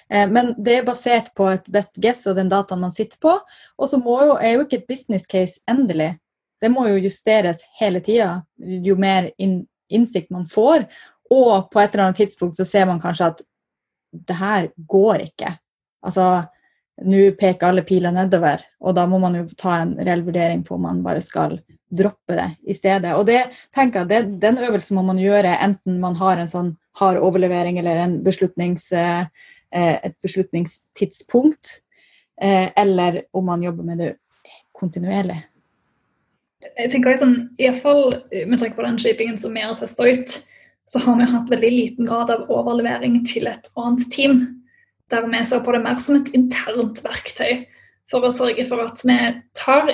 Eh, 0.09 0.29
men 0.29 0.53
det 0.57 0.77
er 0.77 0.87
basert 0.87 1.33
på 1.35 1.49
et 1.51 1.67
best 1.71 1.97
guess 1.99 2.25
og 2.29 2.37
den 2.39 2.51
dataen 2.51 2.81
man 2.83 2.95
sitter 2.95 3.19
på. 3.21 3.35
Og 3.77 3.89
så 3.89 3.99
er 4.39 4.55
jo 4.55 4.65
ikke 4.65 4.81
et 4.81 4.87
business 4.87 5.27
case 5.27 5.61
endelig. 5.69 6.15
Det 6.61 6.71
må 6.73 6.87
jo 6.87 7.03
justeres 7.03 7.61
hele 7.79 8.01
tida 8.01 8.41
jo 8.57 8.95
mer 8.95 9.31
innsikt 9.37 10.31
man 10.31 10.47
får. 10.49 10.87
Og 11.29 11.69
på 11.71 11.81
et 11.81 11.93
eller 11.93 12.07
annet 12.07 12.23
tidspunkt 12.23 12.57
så 12.57 12.65
ser 12.65 12.87
man 12.87 13.01
kanskje 13.01 13.33
at 13.33 13.41
det 14.11 14.37
her 14.39 14.69
går 14.87 15.27
ikke. 15.27 15.51
Altså, 16.07 16.47
nå 17.05 17.31
peker 17.37 17.67
alle 17.67 17.83
piler 17.85 18.13
nedover, 18.15 18.61
og 18.81 18.95
da 18.97 19.03
må 19.05 19.19
man 19.21 19.35
jo 19.35 19.43
ta 19.59 19.81
en 19.83 19.91
reell 19.99 20.23
vurdering 20.25 20.63
på 20.65 20.77
om 20.77 20.87
man 20.87 21.03
bare 21.05 21.21
skal 21.21 21.59
droppe 21.93 22.33
det 22.39 22.47
i 22.71 22.73
stedet. 22.73 23.11
Og 23.19 23.27
det 23.27 23.43
tenker 23.75 24.01
jeg, 24.01 24.09
det, 24.09 24.39
Den 24.41 24.57
øvelsen 24.57 24.97
må 24.97 25.03
man 25.05 25.19
gjøre 25.21 25.59
enten 25.61 25.99
man 26.01 26.15
har 26.17 26.39
en 26.39 26.49
sånn 26.49 26.71
hard 26.99 27.21
overlevering 27.21 27.79
eller 27.79 28.17
beslutnings, 28.25 28.91
eh, 28.91 29.25
Eh, 29.75 30.05
et 30.05 30.21
beslutningstidspunkt, 30.21 31.67
eh, 32.41 32.69
eller 32.75 33.21
om 33.31 33.45
man 33.45 33.63
jobber 33.63 33.83
med 33.83 33.97
det 33.97 34.13
kontinuerlig. 34.71 35.41
Jeg 36.77 36.91
tenker 36.91 37.17
sånn, 37.19 37.35
Iallfall 37.59 38.15
med 38.47 38.61
tanke 38.61 38.77
på 38.77 38.85
den 38.85 38.99
shapingen 39.01 39.37
som 39.37 39.53
vi 39.53 39.65
har 39.65 39.75
testa 39.75 40.07
ut, 40.07 40.37
så 40.87 41.01
har 41.03 41.17
vi 41.19 41.27
hatt 41.33 41.51
veldig 41.51 41.71
liten 41.71 42.07
grad 42.07 42.31
av 42.31 42.47
overlevering 42.53 43.19
til 43.27 43.49
et 43.51 43.67
annet 43.75 44.07
team. 44.11 44.53
der 45.09 45.23
vi 45.23 45.43
ser 45.45 45.61
på 45.63 45.71
det 45.71 45.83
mer 45.83 45.95
som 45.95 46.15
et 46.17 46.33
internt 46.35 46.99
verktøy 46.99 47.65
for 48.11 48.25
å 48.27 48.31
sørge 48.31 48.65
for 48.67 48.83
at 48.83 48.99
vi 49.07 49.15
tar 49.55 49.87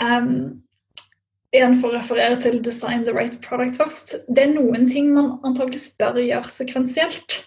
um, 0.00 0.62
Igjen 1.50 1.74
for 1.80 1.90
å 1.90 1.98
referere 1.98 2.36
til 2.40 2.60
'design 2.62 3.04
the 3.04 3.14
right 3.14 3.36
product' 3.42 3.78
først. 3.80 4.14
Det 4.28 4.44
er 4.44 4.52
noen 4.54 4.86
ting 4.88 5.12
man 5.14 5.38
antakelig 5.42 5.82
bør 5.98 6.22
gjøre 6.22 6.50
sekvensielt. 6.50 7.40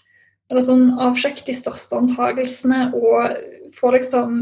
Eller 0.52 0.62
sånn 0.62 0.90
Avsjekk 1.00 1.46
de 1.48 1.56
største 1.56 1.96
antakelsene 1.96 2.92
og 2.94 3.38
få 3.74 3.94
liksom 3.96 4.42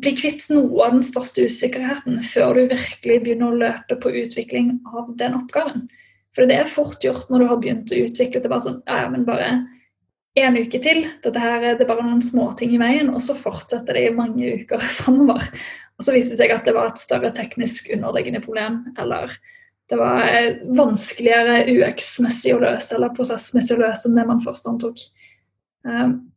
bli 0.00 0.12
kvitt 0.16 0.46
noe 0.50 0.86
av 0.86 0.94
den 0.96 1.04
største 1.04 1.44
usikkerheten 1.50 2.22
før 2.24 2.54
du 2.56 2.62
virkelig 2.70 3.18
begynner 3.24 3.50
å 3.50 3.60
løpe 3.60 3.98
på 4.00 4.12
utvikling 4.22 4.78
av 4.86 5.12
den 5.20 5.36
oppgaven. 5.36 5.88
For 6.34 6.46
det 6.46 6.60
er 6.60 6.70
fort 6.70 7.02
gjort 7.04 7.28
når 7.30 7.42
du 7.42 7.46
har 7.50 7.60
begynt 7.60 7.92
å 7.92 8.02
utvikle 8.06 8.40
til 8.40 8.52
bare 8.52 8.66
sånn 8.66 8.82
ja, 8.86 9.08
men 9.10 9.26
bare 9.28 9.50
en 10.46 10.58
uke 10.58 10.80
til. 10.82 11.04
Dette 11.24 11.42
her, 11.42 11.62
det 11.76 11.84
er 11.84 11.88
bare 11.88 12.06
noen 12.06 12.22
småting 12.24 12.74
i 12.74 12.80
veien, 12.80 13.12
og 13.12 13.22
så 13.24 13.36
fortsetter 13.38 13.96
det 13.96 14.08
i 14.08 14.16
mange 14.16 14.56
uker 14.62 14.82
framover. 15.00 15.46
Og 15.98 16.06
så 16.06 16.14
viste 16.16 16.34
det 16.34 16.42
seg 16.42 16.54
at 16.54 16.68
det 16.68 16.76
var 16.76 16.92
et 16.92 17.02
større 17.02 17.32
teknisk 17.36 17.90
underliggende 17.94 18.42
problem, 18.44 18.82
eller 19.00 19.34
det 19.90 19.98
var 19.98 20.22
vanskeligere 20.78 21.64
UX-messig 21.72 22.54
å 22.54 22.60
løse 22.62 22.94
eller 22.94 23.10
prosessmessig 23.16 23.74
å 23.74 23.80
løse 23.82 24.06
enn 24.06 24.20
det 24.20 24.26
man 24.28 24.42
først 24.44 24.68
antok. 24.70 25.02
Um, 25.82 26.30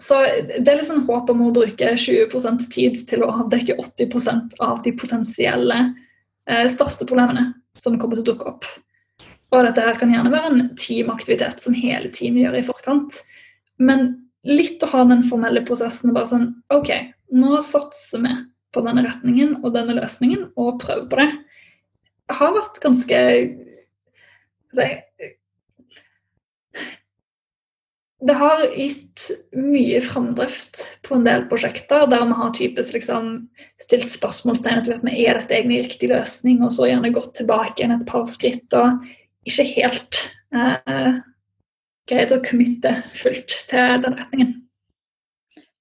så 0.00 0.22
det 0.24 0.68
er 0.68 0.80
liksom 0.80 1.04
håp 1.08 1.30
om 1.32 1.44
å 1.46 1.52
bruke 1.56 1.92
20% 1.96 2.66
tid 2.72 2.98
til 3.08 3.24
å 3.24 3.30
avdekke 3.42 3.76
80% 3.80 4.58
av 4.64 4.82
de 4.84 4.92
potensielle 4.96 5.78
eh, 6.48 6.66
største 6.72 7.08
problemene 7.08 7.50
som 7.76 7.96
kommer 8.00 8.18
til 8.18 8.26
å 8.26 8.30
dukke 8.32 8.50
opp. 8.50 8.68
Og 9.54 9.62
dette 9.62 9.84
her 9.84 9.98
kan 9.98 10.10
gjerne 10.10 10.32
være 10.32 10.52
en 10.52 10.62
teamaktivitet 10.78 11.62
som 11.62 11.76
hele 11.76 12.10
teamet 12.14 12.46
gjør 12.46 12.58
i 12.58 12.66
forkant. 12.66 13.20
Men 13.78 14.08
litt 14.46 14.82
å 14.82 14.90
ha 14.92 15.04
den 15.06 15.24
formelle 15.26 15.62
prosessen 15.66 16.10
og 16.10 16.18
bare 16.18 16.30
sånn 16.32 16.48
OK, 16.74 16.92
nå 17.34 17.60
satser 17.64 18.22
vi 18.24 18.34
på 18.74 18.82
denne 18.84 19.06
retningen 19.06 19.58
og 19.62 19.72
denne 19.76 19.96
løsningen, 19.96 20.50
og 20.58 20.80
prøver 20.82 21.06
på 21.10 21.20
det. 21.22 21.30
Det 22.26 22.36
har 22.40 22.54
vært 22.56 22.82
ganske 22.82 23.20
si, 24.76 24.88
Det 28.26 28.32
har 28.32 28.62
gitt 28.72 29.26
mye 29.54 29.98
framdrift 30.02 30.80
på 31.06 31.18
en 31.18 31.26
del 31.26 31.44
prosjekter 31.50 32.08
der 32.10 32.24
vi 32.26 32.38
har 32.38 32.54
typisk 32.56 32.96
liksom 32.96 33.28
stilt 33.82 34.08
spørsmålstegn 34.10 34.86
til 34.86 34.96
at 34.96 35.04
vi 35.04 35.26
er 35.26 35.36
dette 35.38 35.54
egentlig 35.54 35.82
riktig 35.84 36.08
løsning, 36.10 36.62
og 36.64 36.72
så 36.74 36.88
gjerne 36.88 37.12
gått 37.14 37.34
tilbake 37.38 37.76
igjen 37.76 37.94
et 37.98 38.06
par 38.08 38.24
skritt 38.30 38.72
og 38.78 39.04
ikke 39.46 39.66
helt 39.76 40.20
eh, 40.54 41.18
greid 42.10 42.34
å 42.34 42.42
committe 42.44 42.92
fullt 43.14 43.58
til 43.70 44.04
den 44.04 44.16
retningen. 44.18 44.54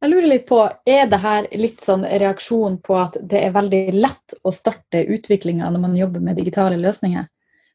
Jeg 0.03 0.11
lurer 0.11 0.27
litt 0.29 0.45
på, 0.45 0.59
Er 0.85 1.07
det 1.09 1.21
her 1.23 1.47
litt 1.57 1.81
sånn 1.81 2.03
reaksjon 2.05 2.77
på 2.83 2.97
at 2.99 3.17
det 3.21 3.41
er 3.41 3.55
veldig 3.55 3.83
lett 3.95 4.35
å 4.43 4.51
starte 4.53 5.01
utviklinga 5.01 5.69
når 5.71 5.81
man 5.81 5.95
jobber 5.97 6.21
med 6.21 6.37
digitale 6.37 6.77
løsninger? 6.77 7.25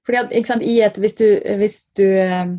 Fordi 0.06 0.20
at, 0.20 0.34
sant, 0.46 0.62
et, 0.62 0.98
Hvis 0.98 1.16
du, 1.18 1.26
hvis 1.58 1.78
du 1.98 2.06
eh, 2.06 2.52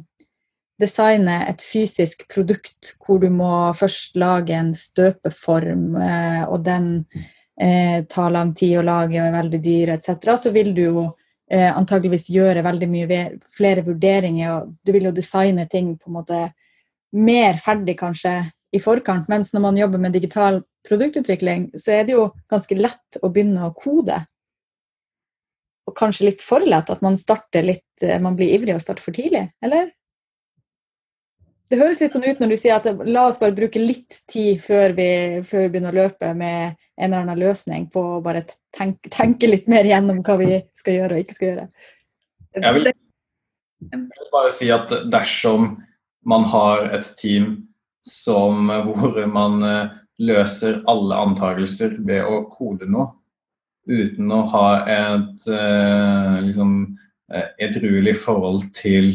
designer 0.82 1.46
et 1.50 1.62
fysisk 1.62 2.26
produkt 2.32 2.96
hvor 3.06 3.22
du 3.22 3.30
må 3.32 3.72
først 3.78 4.18
lage 4.20 4.58
en 4.58 4.74
støpeform, 4.76 5.96
eh, 5.96 6.44
og 6.50 6.66
den 6.66 6.92
eh, 7.60 8.04
tar 8.10 8.34
lang 8.34 8.54
tid 8.58 8.80
å 8.80 8.86
lage 8.86 9.20
og 9.20 9.28
er 9.28 9.38
veldig 9.40 9.62
dyr 9.62 9.96
etc., 9.96 10.36
så 10.42 10.54
vil 10.56 10.74
du 10.76 10.84
jo 10.88 11.08
eh, 11.52 11.70
antageligvis 11.76 12.30
gjøre 12.32 12.64
veldig 12.66 12.90
mye 12.90 13.22
flere 13.56 13.84
vurderinger. 13.86 14.52
og 14.56 14.76
Du 14.86 14.94
vil 14.96 15.10
jo 15.10 15.16
designe 15.16 15.68
ting 15.70 15.96
på 15.98 16.10
en 16.10 16.18
måte 16.20 16.42
mer 17.12 17.60
ferdig 17.60 17.98
kanskje 18.00 18.40
i 18.72 18.80
forkant. 18.80 19.28
Mens 19.30 19.52
når 19.54 19.66
man 19.68 19.80
jobber 19.80 20.02
med 20.02 20.16
digital 20.16 20.62
produktutvikling, 20.88 21.70
så 21.78 21.98
er 21.98 22.06
det 22.08 22.16
jo 22.16 22.30
ganske 22.52 22.78
lett 22.80 23.20
å 23.22 23.30
begynne 23.30 23.68
å 23.68 23.74
kode. 23.76 24.18
Og 25.90 25.98
kanskje 25.98 26.30
litt 26.30 26.44
for 26.46 26.64
lett 26.64 26.90
at 26.94 27.02
man 27.04 27.18
starter 27.20 27.66
litt 27.66 28.06
eh, 28.06 28.20
Man 28.22 28.38
blir 28.40 28.54
ivrig 28.56 28.78
og 28.78 28.84
starter 28.84 29.04
for 29.04 29.18
tidlig, 29.18 29.50
eller? 29.64 29.92
Det 31.72 31.80
høres 31.80 32.02
litt 32.02 32.12
sånn 32.12 32.26
ut 32.28 32.42
når 32.42 32.52
du 32.52 32.58
sier 32.60 32.76
at 32.76 32.88
la 33.08 33.22
oss 33.30 33.40
bare 33.40 33.56
bruke 33.56 33.80
litt 33.80 34.18
tid 34.28 34.60
før 34.60 34.92
vi, 34.98 35.08
før 35.48 35.64
vi 35.64 35.70
begynner 35.72 35.96
å 35.96 36.02
løpe 36.02 36.34
med 36.36 36.74
en 36.76 37.06
eller 37.08 37.22
annen 37.24 37.40
løsning 37.40 37.86
på 37.94 38.04
å 38.18 38.20
bare 38.24 38.44
tenke, 38.76 39.08
tenke, 39.14 39.48
litt 39.48 39.70
mer 39.72 39.88
gjennom 39.88 40.20
hva 40.26 40.36
vi 40.42 40.60
skal 40.78 40.98
gjøre 40.98 41.16
og 41.16 41.24
ikke 41.24 41.38
skal 41.38 41.50
gjøre. 41.50 41.66
Jeg 42.60 42.76
vil, 42.76 42.92
jeg 43.88 44.02
vil 44.04 44.30
bare 44.34 44.52
si 44.52 44.68
at 44.76 44.92
dersom 45.14 45.72
man 46.28 46.44
har 46.52 46.92
et 46.92 47.08
team 47.18 47.54
som, 48.08 48.68
hvor 48.90 49.18
man 49.32 49.64
eh, 49.66 49.96
løser 50.22 50.82
alle 50.92 51.18
antakelser 51.24 51.96
ved 52.06 52.28
å 52.28 52.44
kode 52.52 52.90
noe, 52.90 53.14
uten 53.90 54.30
å 54.34 54.44
ha 54.52 54.68
et 54.92 55.48
eh, 55.50 56.38
liksom, 56.46 56.76
eh, 57.34 57.50
edruelig 57.64 58.18
forhold 58.22 58.68
til 58.78 59.14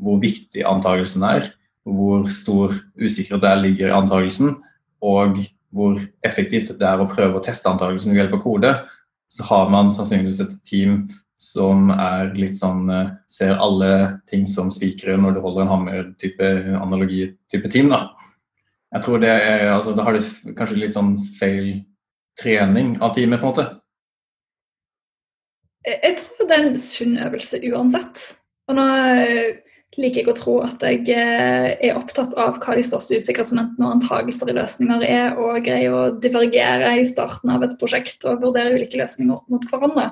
hvor 0.00 0.20
viktig 0.20 0.64
antakelsen 0.68 1.24
er, 1.26 1.50
hvor 1.86 2.26
stor 2.34 2.74
usikkerhet 2.98 3.44
der 3.44 3.60
ligger 3.62 3.90
i 3.90 3.96
antakelsen, 3.96 4.56
og 5.04 5.38
hvor 5.74 6.00
effektivt 6.24 6.72
det 6.78 6.88
er 6.88 7.02
å 7.02 7.08
prøve 7.10 7.38
å 7.38 7.44
teste 7.44 7.70
antakelsen 7.70 8.12
ved 8.12 8.22
hjelp 8.22 8.38
av 8.38 8.42
kode, 8.42 8.72
så 9.30 9.46
har 9.50 9.70
man 9.70 9.92
sannsynligvis 9.92 10.42
et 10.44 10.58
team 10.66 11.04
som 11.36 11.90
er 11.92 12.30
litt 12.38 12.56
sånn 12.56 12.88
eh, 12.88 13.10
Ser 13.28 13.58
alle 13.60 13.90
ting 14.30 14.46
som 14.48 14.70
spikere 14.72 15.18
når 15.20 15.36
du 15.36 15.42
holder 15.44 15.66
en 15.66 15.72
hammer-type 15.74 16.52
analogi-type 16.80 17.68
team. 17.72 17.90
da. 17.92 18.06
Jeg 18.94 19.04
tror 19.04 19.20
det 19.20 19.32
er, 19.34 19.66
altså 19.74 19.92
Da 19.92 20.06
har 20.06 20.16
du 20.16 20.54
kanskje 20.56 20.78
litt 20.80 20.94
sånn 20.96 21.18
feil 21.36 21.82
trening 22.40 22.96
av 23.02 23.12
teamet, 23.16 23.40
på 23.40 23.48
en 23.48 23.52
måte. 23.52 23.66
Jeg 25.86 26.16
tror 26.22 26.48
det 26.48 26.56
er 26.56 26.66
en 26.70 26.80
sunn 26.80 27.18
øvelse 27.26 27.60
uansett. 27.68 28.22
Og 28.66 28.78
nå 28.78 28.86
liker 29.96 30.22
jeg 30.22 30.30
å 30.30 30.36
tro 30.36 30.54
at 30.64 30.82
jeg 30.84 31.04
eh, 31.12 31.70
er 31.88 31.96
opptatt 31.96 32.34
av 32.40 32.58
hva 32.60 32.76
de 32.76 32.84
største 32.84 33.18
usikkerhetsmomentene 33.20 33.86
og 33.86 33.96
antagelser 33.96 34.50
i 34.52 34.56
løsninger 34.56 35.04
er, 35.06 35.38
og 35.40 35.64
greier 35.64 35.94
å 35.96 36.02
divergere 36.20 36.92
i 37.00 37.06
starten 37.08 37.52
av 37.54 37.64
et 37.64 37.76
prosjekt 37.80 38.26
og 38.28 38.42
vurdere 38.44 38.76
ulike 38.76 39.00
løsninger 39.00 39.38
opp 39.38 39.48
mot 39.52 39.64
hverandre. 39.70 40.10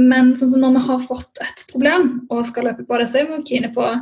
Men 0.00 0.32
sånn 0.38 0.54
som 0.54 0.64
når 0.64 0.78
vi 0.78 0.84
har 0.88 1.04
fått 1.04 1.42
et 1.44 1.64
problem 1.70 2.08
og 2.32 2.46
skal 2.48 2.70
løpe 2.70 2.86
på 2.88 2.98
det, 2.98 3.08
så 3.10 3.20
er 3.20 3.28
vi 3.30 3.42
kine 3.52 3.70
på 3.74 3.84
å 3.84 3.94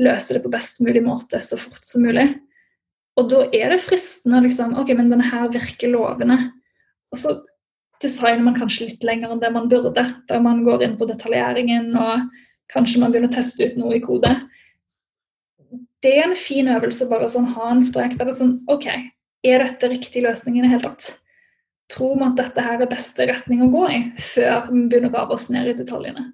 løse 0.00 0.36
det 0.36 0.42
på 0.44 0.52
best 0.52 0.80
mulig 0.84 1.02
måte 1.04 1.40
så 1.44 1.58
fort 1.60 1.82
som 1.84 2.06
mulig. 2.06 2.30
Og 3.20 3.28
da 3.30 3.44
er 3.54 3.74
det 3.74 3.82
fristende 3.84 4.40
liksom 4.46 4.74
OK, 4.80 4.94
men 4.96 5.10
denne 5.12 5.26
her 5.28 5.50
virker 5.52 5.92
lovende. 5.92 6.38
Og 7.14 7.20
så 7.20 7.36
designer 8.02 8.42
man 8.46 8.56
kanskje 8.58 8.88
litt 8.88 9.04
lenger 9.06 9.34
enn 9.34 9.42
det 9.42 9.52
man 9.54 9.68
burde, 9.70 10.08
der 10.28 10.42
man 10.42 10.64
går 10.66 10.82
inn 10.86 10.96
på 10.98 11.06
detaljeringen 11.08 11.92
og 11.94 12.26
Kanskje 12.72 13.00
man 13.02 13.12
begynner 13.12 13.32
å 13.32 13.36
teste 13.36 13.68
ut 13.68 13.76
noe 13.80 13.98
i 13.98 14.02
kode. 14.04 14.30
Det 16.04 16.12
er 16.12 16.28
en 16.28 16.38
fin 16.38 16.68
øvelse, 16.68 17.08
bare 17.10 17.28
sånn 17.32 17.50
ha 17.56 17.70
en 17.72 17.84
strek 17.84 18.16
der 18.16 18.28
det 18.28 18.34
er 18.34 18.40
sånn 18.40 18.56
OK, 18.72 18.88
er 19.44 19.64
dette 19.64 19.90
riktig 19.92 20.24
løsning 20.24 20.58
i 20.58 20.64
det 20.64 20.72
hele 20.72 20.88
tatt? 20.88 21.10
Tror 21.92 22.16
vi 22.16 22.26
at 22.26 22.38
dette 22.40 22.64
her 22.64 22.80
er 22.80 22.90
beste 22.90 23.26
retning 23.28 23.64
å 23.64 23.70
gå 23.72 23.84
i, 23.92 24.00
før 24.20 24.70
vi 24.70 24.86
begynner 24.88 25.12
å 25.12 25.16
grave 25.16 25.36
oss 25.36 25.50
ned 25.52 25.68
i 25.70 25.76
detaljene? 25.76 26.30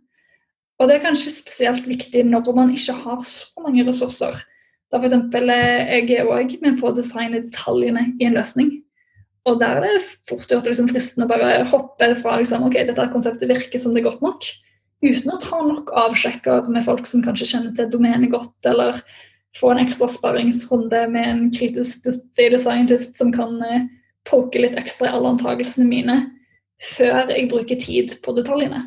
Og 0.80 0.88
det 0.88 0.96
er 0.96 1.04
kanskje 1.04 1.34
spesielt 1.34 1.88
viktig 1.88 2.22
når 2.24 2.54
man 2.56 2.70
ikke 2.72 2.94
har 3.02 3.20
så 3.28 3.64
mange 3.64 3.84
ressurser. 3.84 4.38
Da 4.90 4.98
f.eks. 4.98 5.14
Eh, 5.14 5.90
jeg 6.08 6.22
er 6.22 6.30
òg 6.30 6.54
med 6.64 6.78
på 6.80 6.88
å 6.88 6.94
designe 6.96 7.42
detaljene 7.44 8.06
i 8.18 8.26
en 8.26 8.38
løsning. 8.38 8.72
Og 9.48 9.60
der 9.60 9.78
er 9.78 9.86
det 9.86 10.06
fort 10.28 10.50
gjort 10.50 10.66
liksom 10.68 10.88
fristende 10.90 11.26
å 11.26 11.30
bare 11.30 11.66
hoppe 11.70 12.10
fra 12.20 12.38
liksom, 12.40 12.64
ok, 12.66 12.80
dette 12.88 13.06
konseptet 13.12 13.50
virker 13.50 13.80
som 13.82 13.94
det 13.94 14.02
er 14.02 14.08
godt 14.08 14.24
nok, 14.24 14.48
uten 15.04 15.32
å 15.32 15.40
ta 15.40 15.60
nok 15.64 15.92
avsjekker 15.96 16.68
med 16.72 16.84
folk 16.84 17.08
som 17.08 17.24
kanskje 17.24 17.48
kjenner 17.54 17.74
til 17.76 17.88
domenet 17.92 18.32
godt, 18.32 18.56
eller 18.68 19.00
få 19.58 19.72
en 19.72 19.82
ekstra 19.82 20.08
sparringsrunde 20.12 21.06
med 21.10 21.28
en 21.28 21.42
kritisk 21.54 22.04
data 22.38 22.60
scientist 22.60 23.18
som 23.18 23.32
kan 23.34 23.56
eh, 23.66 23.88
poke 24.28 24.60
litt 24.60 24.76
ekstra 24.78 25.08
i 25.08 25.14
alle 25.16 25.32
antakelsene 25.34 25.88
mine, 25.88 26.18
før 26.80 27.32
jeg 27.32 27.48
bruker 27.50 27.80
tid 27.80 28.14
på 28.24 28.34
detaljene. 28.36 28.86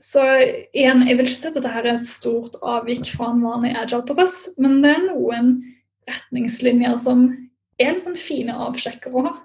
Så 0.00 0.22
igjen, 0.76 1.06
jeg 1.08 1.16
vil 1.16 1.26
ikke 1.26 1.38
si 1.38 1.48
at 1.48 1.56
dette 1.56 1.72
er 1.72 1.90
et 1.94 2.08
stort 2.08 2.58
avvik 2.60 3.08
fra 3.16 3.30
en 3.32 3.42
vanlig 3.44 3.72
agile-prosess, 3.80 4.58
men 4.60 4.82
det 4.84 4.92
er 4.92 5.04
noen 5.08 5.54
retningslinjer 6.06 6.98
som 7.00 7.26
er 7.80 7.94
en 7.94 8.02
sånn 8.02 8.18
fine 8.20 8.54
avsjekker 8.68 9.14
å 9.16 9.26
ha. 9.26 9.36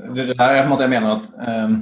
Det, 0.00 0.30
er 0.30 0.36
på 0.36 0.50
en 0.62 0.70
måte 0.70 0.86
jeg 0.86 0.94
mener 0.94 1.18
at 1.18 1.32
um 1.36 1.80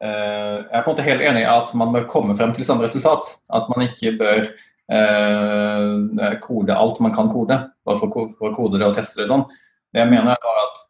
jeg 0.00 0.64
er 0.72 0.84
på 0.84 0.90
en 0.90 0.94
måte 0.94 1.04
helt 1.04 1.24
enig 1.28 1.42
i 1.44 1.48
at 1.50 1.72
man 1.76 1.90
bør 1.92 2.06
komme 2.08 2.36
frem 2.36 2.54
til 2.56 2.64
samme 2.64 2.86
resultat. 2.86 3.26
At 3.52 3.68
man 3.68 3.84
ikke 3.84 4.14
bør 4.20 4.46
eh, 4.92 6.38
kode 6.44 6.76
alt 6.76 7.00
man 7.04 7.14
kan 7.14 7.28
kode, 7.32 7.58
bare 7.84 8.00
for 8.00 8.30
å 8.48 8.54
kode 8.56 8.80
det 8.80 8.88
og 8.88 8.96
teste 8.96 9.22
det 9.22 9.28
sånn. 9.30 9.44
Det 9.92 10.02
jeg 10.02 10.12
mener 10.12 10.32
er 10.34 10.62
at 10.64 10.82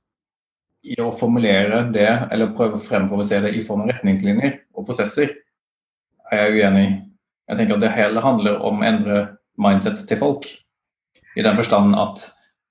i 0.80 0.96
å 1.02 1.10
formulere 1.12 1.82
det, 1.92 2.08
eller 2.32 2.54
prøve 2.56 2.78
å 2.78 2.82
fremprovosere 2.82 3.48
det 3.48 3.58
i 3.58 3.64
form 3.64 3.84
av 3.84 3.92
retningslinjer 3.92 4.56
og 4.76 4.86
prosesser, 4.88 5.34
er 6.32 6.46
jeg 6.46 6.60
uenig 6.60 6.84
i. 6.86 6.90
Jeg 7.50 7.58
tenker 7.58 7.76
at 7.76 7.82
det 7.82 7.94
heller 7.96 8.24
handler 8.24 8.60
om 8.64 8.80
å 8.80 8.86
endre 8.86 9.22
mindset 9.60 10.04
til 10.08 10.20
folk. 10.20 10.46
I 11.36 11.44
den 11.44 11.58
forstand 11.58 11.96
at 11.98 12.22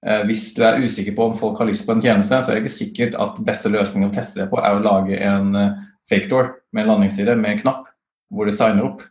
eh, 0.05 0.23
hvis 0.29 0.49
du 0.55 0.63
er 0.65 0.79
usikker 0.81 1.15
på 1.17 1.29
om 1.29 1.37
folk 1.37 1.59
har 1.59 1.69
lyst 1.69 1.85
på 1.85 1.93
en 1.95 2.03
tjeneste, 2.03 2.39
så 2.39 2.51
er 2.51 2.57
det 2.57 2.63
ikke 2.63 2.77
sikkert 2.77 3.17
at 3.19 3.41
beste 3.45 3.71
løsning 3.71 4.07
å 4.07 4.13
teste 4.15 4.41
det 4.41 4.49
på 4.51 4.61
er 4.61 4.77
å 4.77 4.83
lage 4.83 5.19
en 5.19 5.53
eh, 5.59 5.85
fake 6.09 6.29
door 6.31 6.53
med 6.75 6.89
landingsside 6.89 7.35
med 7.39 7.55
en 7.55 7.63
knapp 7.63 7.87
hvor 8.33 8.45
du 8.45 8.53
signer 8.53 8.85
opp. 8.85 9.03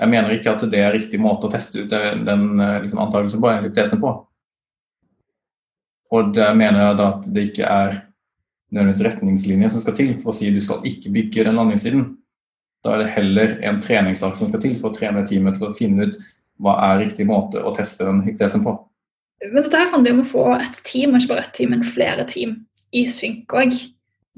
Jeg 0.00 0.08
mener 0.08 0.32
ikke 0.34 0.54
at 0.54 0.64
det 0.72 0.80
er 0.80 0.94
riktig 0.94 1.20
måte 1.20 1.48
å 1.48 1.52
teste 1.52 1.84
ut 1.84 1.90
den, 1.92 2.60
eh, 2.60 2.78
liksom, 2.84 3.00
antakelsen 3.02 3.42
på, 3.42 3.50
eller 3.50 3.68
hypotesen 3.68 4.00
på. 4.00 4.12
Og 6.12 6.32
der 6.36 6.54
mener 6.56 6.80
jeg 6.80 6.98
da 6.98 7.08
at 7.14 7.28
det 7.34 7.44
ikke 7.50 7.68
er 7.68 8.00
nødvendigvis 8.72 9.04
retningslinjer 9.04 9.72
som 9.72 9.84
skal 9.84 9.96
til 9.96 10.14
for 10.20 10.32
å 10.32 10.36
si 10.36 10.50
du 10.52 10.60
skal 10.64 10.84
ikke 10.88 11.12
bygge 11.12 11.46
den 11.48 11.58
landingssiden. 11.60 12.06
Da 12.84 12.94
er 12.94 13.04
det 13.04 13.12
heller 13.14 13.58
en 13.68 13.80
treningssak 13.84 14.36
som 14.36 14.48
skal 14.48 14.62
til 14.64 14.78
for 14.80 14.90
å 14.90 14.96
trene 14.96 15.24
teamet 15.28 15.58
til 15.58 15.68
å 15.68 15.76
finne 15.76 16.08
ut 16.08 16.16
hva 16.62 16.76
er 16.88 17.02
riktig 17.04 17.26
måte 17.28 17.62
å 17.62 17.72
teste 17.76 18.06
den 18.08 18.22
hypotesen 18.26 18.64
på. 18.64 18.74
Men 19.50 19.64
dette 19.64 19.86
handler 19.90 20.12
jo 20.12 20.16
om 20.18 20.22
å 20.22 20.28
få 20.28 20.44
et 20.56 20.82
team, 20.86 21.12
og 21.12 21.20
ikke 21.20 21.32
bare 21.34 21.44
ett 21.46 21.56
team, 21.56 21.72
men 21.74 21.86
flere 21.86 22.26
team 22.30 22.54
i 22.94 23.04
synk 23.08 23.54
òg. 23.58 23.74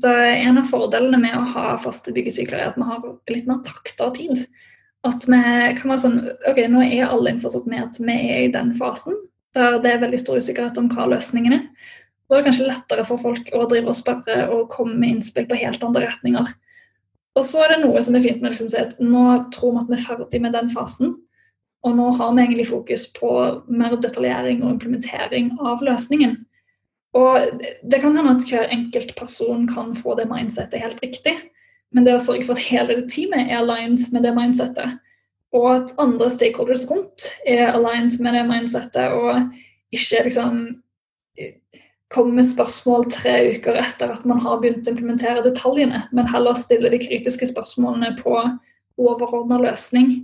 Så 0.00 0.10
En 0.10 0.58
av 0.58 0.66
fordelene 0.66 1.20
med 1.22 1.36
å 1.38 1.44
ha 1.54 1.74
faste 1.78 2.14
byggesykler 2.14 2.58
er 2.58 2.72
at 2.72 2.78
vi 2.80 2.86
har 2.88 3.04
litt 3.30 3.46
mer 3.46 3.60
takt 3.66 4.00
og 4.02 4.16
tid. 4.18 4.46
At 5.06 5.26
vi 5.28 5.42
kan 5.78 5.92
være 5.92 6.02
sånn 6.02 6.18
Ok, 6.50 6.58
nå 6.72 6.82
er 6.86 7.06
alle 7.06 7.34
innforstått 7.34 7.68
med 7.70 7.84
at 7.84 8.00
vi 8.00 8.16
er 8.16 8.48
i 8.48 8.52
den 8.54 8.72
fasen 8.78 9.16
der 9.54 9.78
det 9.78 9.92
er 9.92 10.00
veldig 10.02 10.18
stor 10.18 10.40
usikkerhet 10.42 10.78
om 10.80 10.88
hva 10.90 11.06
løsningen 11.12 11.56
er. 11.56 11.66
Da 12.26 12.36
er 12.36 12.42
det 12.42 12.48
kanskje 12.48 12.68
lettere 12.70 13.04
for 13.06 13.20
folk 13.22 13.50
å 13.54 13.66
drive 13.70 13.92
og 13.92 13.98
spørre 13.98 14.38
og 14.50 14.70
komme 14.72 14.96
med 14.98 15.16
innspill 15.16 15.46
på 15.46 15.58
helt 15.60 15.84
andre 15.86 16.08
retninger. 16.08 16.48
Og 17.34 17.46
så 17.46 17.64
er 17.64 17.74
det 17.74 17.82
noe 17.82 18.02
som 18.02 18.16
er 18.16 18.24
fint 18.24 18.42
med 18.42 18.54
liksom 18.54 18.70
å 18.70 18.72
si 18.72 18.80
at 18.80 18.96
nå 19.02 19.24
tror 19.54 19.74
vi 19.74 19.82
at 19.82 19.92
vi 19.92 19.96
er 19.98 20.04
ferdig 20.06 20.40
med 20.42 20.54
den 20.56 20.70
fasen. 20.74 21.14
Og 21.84 21.96
nå 21.98 22.08
har 22.16 22.32
vi 22.32 22.44
egentlig 22.44 22.68
fokus 22.70 23.06
på 23.12 23.30
mer 23.68 23.96
detaljering 24.00 24.62
og 24.62 24.76
implementering 24.76 25.52
av 25.60 25.82
løsningen. 25.84 26.38
Og 27.14 27.60
Det 27.90 28.00
kan 28.02 28.16
hende 28.16 28.34
at 28.34 28.46
hver 28.50 28.70
enkelt 28.74 29.14
person 29.16 29.68
kan 29.70 29.94
få 29.94 30.16
det 30.18 30.26
mindsettet 30.30 30.82
helt 30.82 31.02
riktig. 31.02 31.36
Men 31.94 32.06
det 32.06 32.16
å 32.16 32.22
sørge 32.22 32.46
for 32.46 32.58
at 32.58 32.66
hele 32.66 33.04
teamet 33.06 33.50
er 33.50 33.60
aligned 33.60 34.10
med 34.12 34.24
det 34.26 34.32
mindsettet, 34.34 34.96
og 35.54 35.68
at 35.70 35.92
andre 36.02 36.26
stakeholders 36.34 36.88
rundt 36.90 37.28
er 37.46 37.70
aligned 37.70 38.18
med 38.18 38.34
det 38.34 38.42
mindsettet, 38.48 39.14
og 39.14 39.54
ikke 39.94 40.24
liksom 40.26 40.56
komme 42.14 42.38
med 42.38 42.46
spørsmål 42.46 43.06
tre 43.10 43.34
uker 43.54 43.78
etter 43.78 44.12
at 44.14 44.26
man 44.28 44.42
har 44.42 44.60
begynt 44.62 44.86
å 44.86 44.94
implementere 44.94 45.42
detaljene, 45.46 46.04
men 46.14 46.30
heller 46.30 46.58
stille 46.58 46.90
de 46.92 47.00
kritiske 47.02 47.48
spørsmålene 47.50 48.14
på 48.18 48.34
overordna 49.00 49.58
løsning 49.62 50.16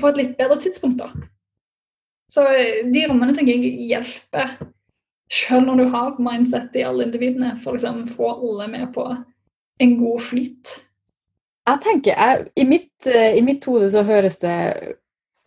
på 0.00 0.08
et 0.08 0.20
litt 0.20 0.36
bedre 0.38 0.56
tidspunkt. 0.60 1.00
da. 1.00 1.10
Så 2.32 2.46
eh, 2.48 2.84
de 2.92 3.04
rommene 3.08 3.34
tenker 3.36 3.56
jeg 3.56 3.88
hjelper, 3.90 4.56
selv 5.32 5.66
når 5.66 5.80
du 5.80 5.84
har 5.92 6.18
mindset 6.22 6.76
i 6.76 6.84
alle 6.86 7.06
individene, 7.08 7.54
for 7.62 7.76
liksom 7.76 8.04
få 8.08 8.32
alle 8.34 8.68
med 8.72 8.90
på 8.94 9.06
en 9.80 9.96
god 9.98 10.20
flyt. 10.22 10.74
Jeg 11.64 11.80
tenker, 11.80 12.12
jeg, 12.12 12.46
i, 12.60 12.64
mitt, 12.68 13.06
eh, 13.08 13.38
I 13.38 13.42
mitt 13.42 13.64
hode 13.64 13.88
så 13.90 14.04
høres 14.04 14.36
det 14.42 14.58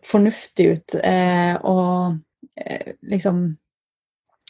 fornuftig 0.04 0.66
ut 0.72 0.98
eh, 0.98 1.54
å 1.62 1.78
eh, 2.58 2.94
liksom 3.06 3.44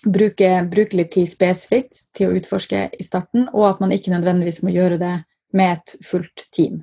bruke, 0.05 0.51
bruke, 0.71 0.97
litt 0.97 1.13
tid 1.13 1.29
spesifikt 1.31 2.07
til 2.17 2.31
å 2.31 2.39
utforske 2.39 2.89
i 2.97 3.07
starten, 3.07 3.49
og 3.53 3.69
at 3.69 3.83
man 3.85 3.93
ikke 3.95 4.15
nødvendigvis 4.15 4.63
må 4.65 4.73
gjøre 4.75 5.01
det 5.01 5.15
med 5.57 5.77
et 5.77 5.97
fullt 6.07 6.49
team. 6.55 6.83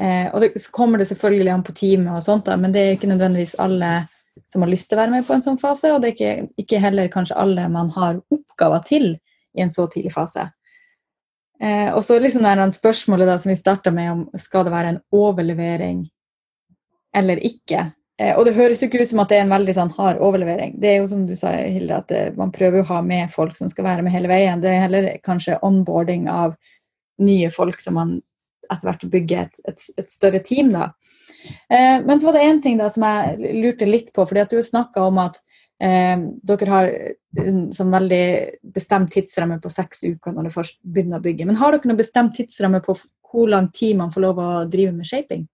Eh, 0.00 0.28
og 0.32 0.44
det, 0.44 0.52
så 0.60 0.72
kommer 0.74 1.00
det 1.00 1.08
selvfølgelig 1.10 1.54
an 1.54 1.64
på 1.66 1.76
teamet, 1.76 2.12
og 2.14 2.24
sånt 2.24 2.48
da, 2.48 2.56
men 2.60 2.74
det 2.74 2.84
er 2.84 2.96
ikke 2.96 3.10
nødvendigvis 3.10 3.56
alle 3.62 3.92
som 4.50 4.62
har 4.64 4.70
lyst 4.70 4.90
til 4.90 4.98
å 4.98 5.02
være 5.02 5.14
med 5.14 5.26
på 5.26 5.34
en 5.34 5.44
sånn 5.44 5.58
fase, 5.60 5.92
og 5.94 6.00
det 6.02 6.10
er 6.10 6.16
ikke, 6.16 6.48
ikke 6.62 6.80
heller 6.82 7.10
kanskje 7.12 7.38
alle 7.38 7.66
man 7.72 7.90
har 7.96 8.20
oppgaver 8.32 8.82
til 8.86 9.12
i 9.56 9.64
en 9.64 9.72
så 9.72 9.86
tidlig 9.90 10.14
fase. 10.14 10.48
Eh, 11.60 11.90
og 11.92 12.04
så 12.04 12.18
liksom 12.18 12.46
det 12.46 12.72
spørsmålet 12.72 13.28
da, 13.28 13.38
som 13.38 13.50
vi 13.52 13.56
starta 13.60 13.92
med 13.92 14.12
om 14.12 14.20
skal 14.40 14.64
det 14.64 14.72
være 14.72 14.94
en 14.94 15.00
overlevering 15.12 16.04
eller 17.16 17.42
ikke. 17.44 17.90
Eh, 18.20 18.32
og 18.38 18.46
det 18.46 18.54
høres 18.56 18.80
jo 18.80 18.88
ikke 18.88 19.02
ut 19.02 19.10
som 19.10 19.20
at 19.22 19.32
det 19.32 19.40
er 19.40 19.46
en 19.46 19.52
veldig 19.52 19.74
sånn 19.76 19.92
hard 19.98 20.22
overlevering. 20.24 20.78
Det 20.80 20.88
er 20.88 20.98
jo 21.00 21.10
som 21.10 21.26
du 21.28 21.34
sa, 21.36 21.52
Hilde, 21.60 22.00
at 22.00 22.14
eh, 22.16 22.32
man 22.36 22.52
prøver 22.54 22.82
å 22.82 22.88
ha 22.94 23.02
med 23.04 23.32
folk 23.32 23.56
som 23.58 23.68
skal 23.72 23.86
være 23.86 24.06
med 24.06 24.14
hele 24.14 24.30
veien. 24.30 24.62
Det 24.62 24.72
er 24.72 24.84
heller 24.86 25.10
kanskje 25.26 25.60
onboarding 25.66 26.30
av 26.32 26.56
nye 27.20 27.50
folk 27.52 27.80
som 27.80 27.98
man 28.00 28.18
etter 28.70 28.86
hvert 28.86 29.06
bygger 29.12 29.46
et, 29.46 29.62
et, 29.68 29.86
et, 29.98 30.10
større 30.12 30.40
team. 30.46 30.72
da. 30.72 30.90
Eh, 31.70 31.96
men 32.04 32.20
så 32.20 32.28
var 32.28 32.38
det 32.38 32.46
én 32.48 32.60
ting 32.62 32.78
da 32.80 32.90
som 32.92 33.06
jeg 33.06 33.54
lurte 33.62 33.88
litt 33.88 34.12
på, 34.14 34.26
fordi 34.26 34.42
at 34.42 34.52
du 34.52 34.60
snakka 34.64 35.04
om 35.06 35.20
at 35.22 35.38
eh, 35.82 36.16
dere 36.50 36.70
har 36.70 36.90
en 37.44 37.62
sånn 37.74 37.94
veldig 37.94 38.26
bestemt 38.74 39.12
tidsramme 39.14 39.60
på 39.62 39.72
seks 39.72 40.04
uker 40.08 40.34
når 40.34 40.48
du 40.48 40.56
først 40.56 40.80
begynner 40.82 41.20
å 41.20 41.24
bygge. 41.24 41.46
Men 41.48 41.58
har 41.60 41.74
dere 41.74 41.90
noen 41.90 42.02
bestemt 42.02 42.36
tidsramme 42.38 42.82
på 42.84 42.98
hvor 43.30 43.50
lang 43.50 43.70
tid 43.74 43.98
man 43.98 44.12
får 44.12 44.26
lov 44.26 44.42
å 44.42 44.50
drive 44.70 44.92
med 44.94 45.08
shaping? 45.08 45.46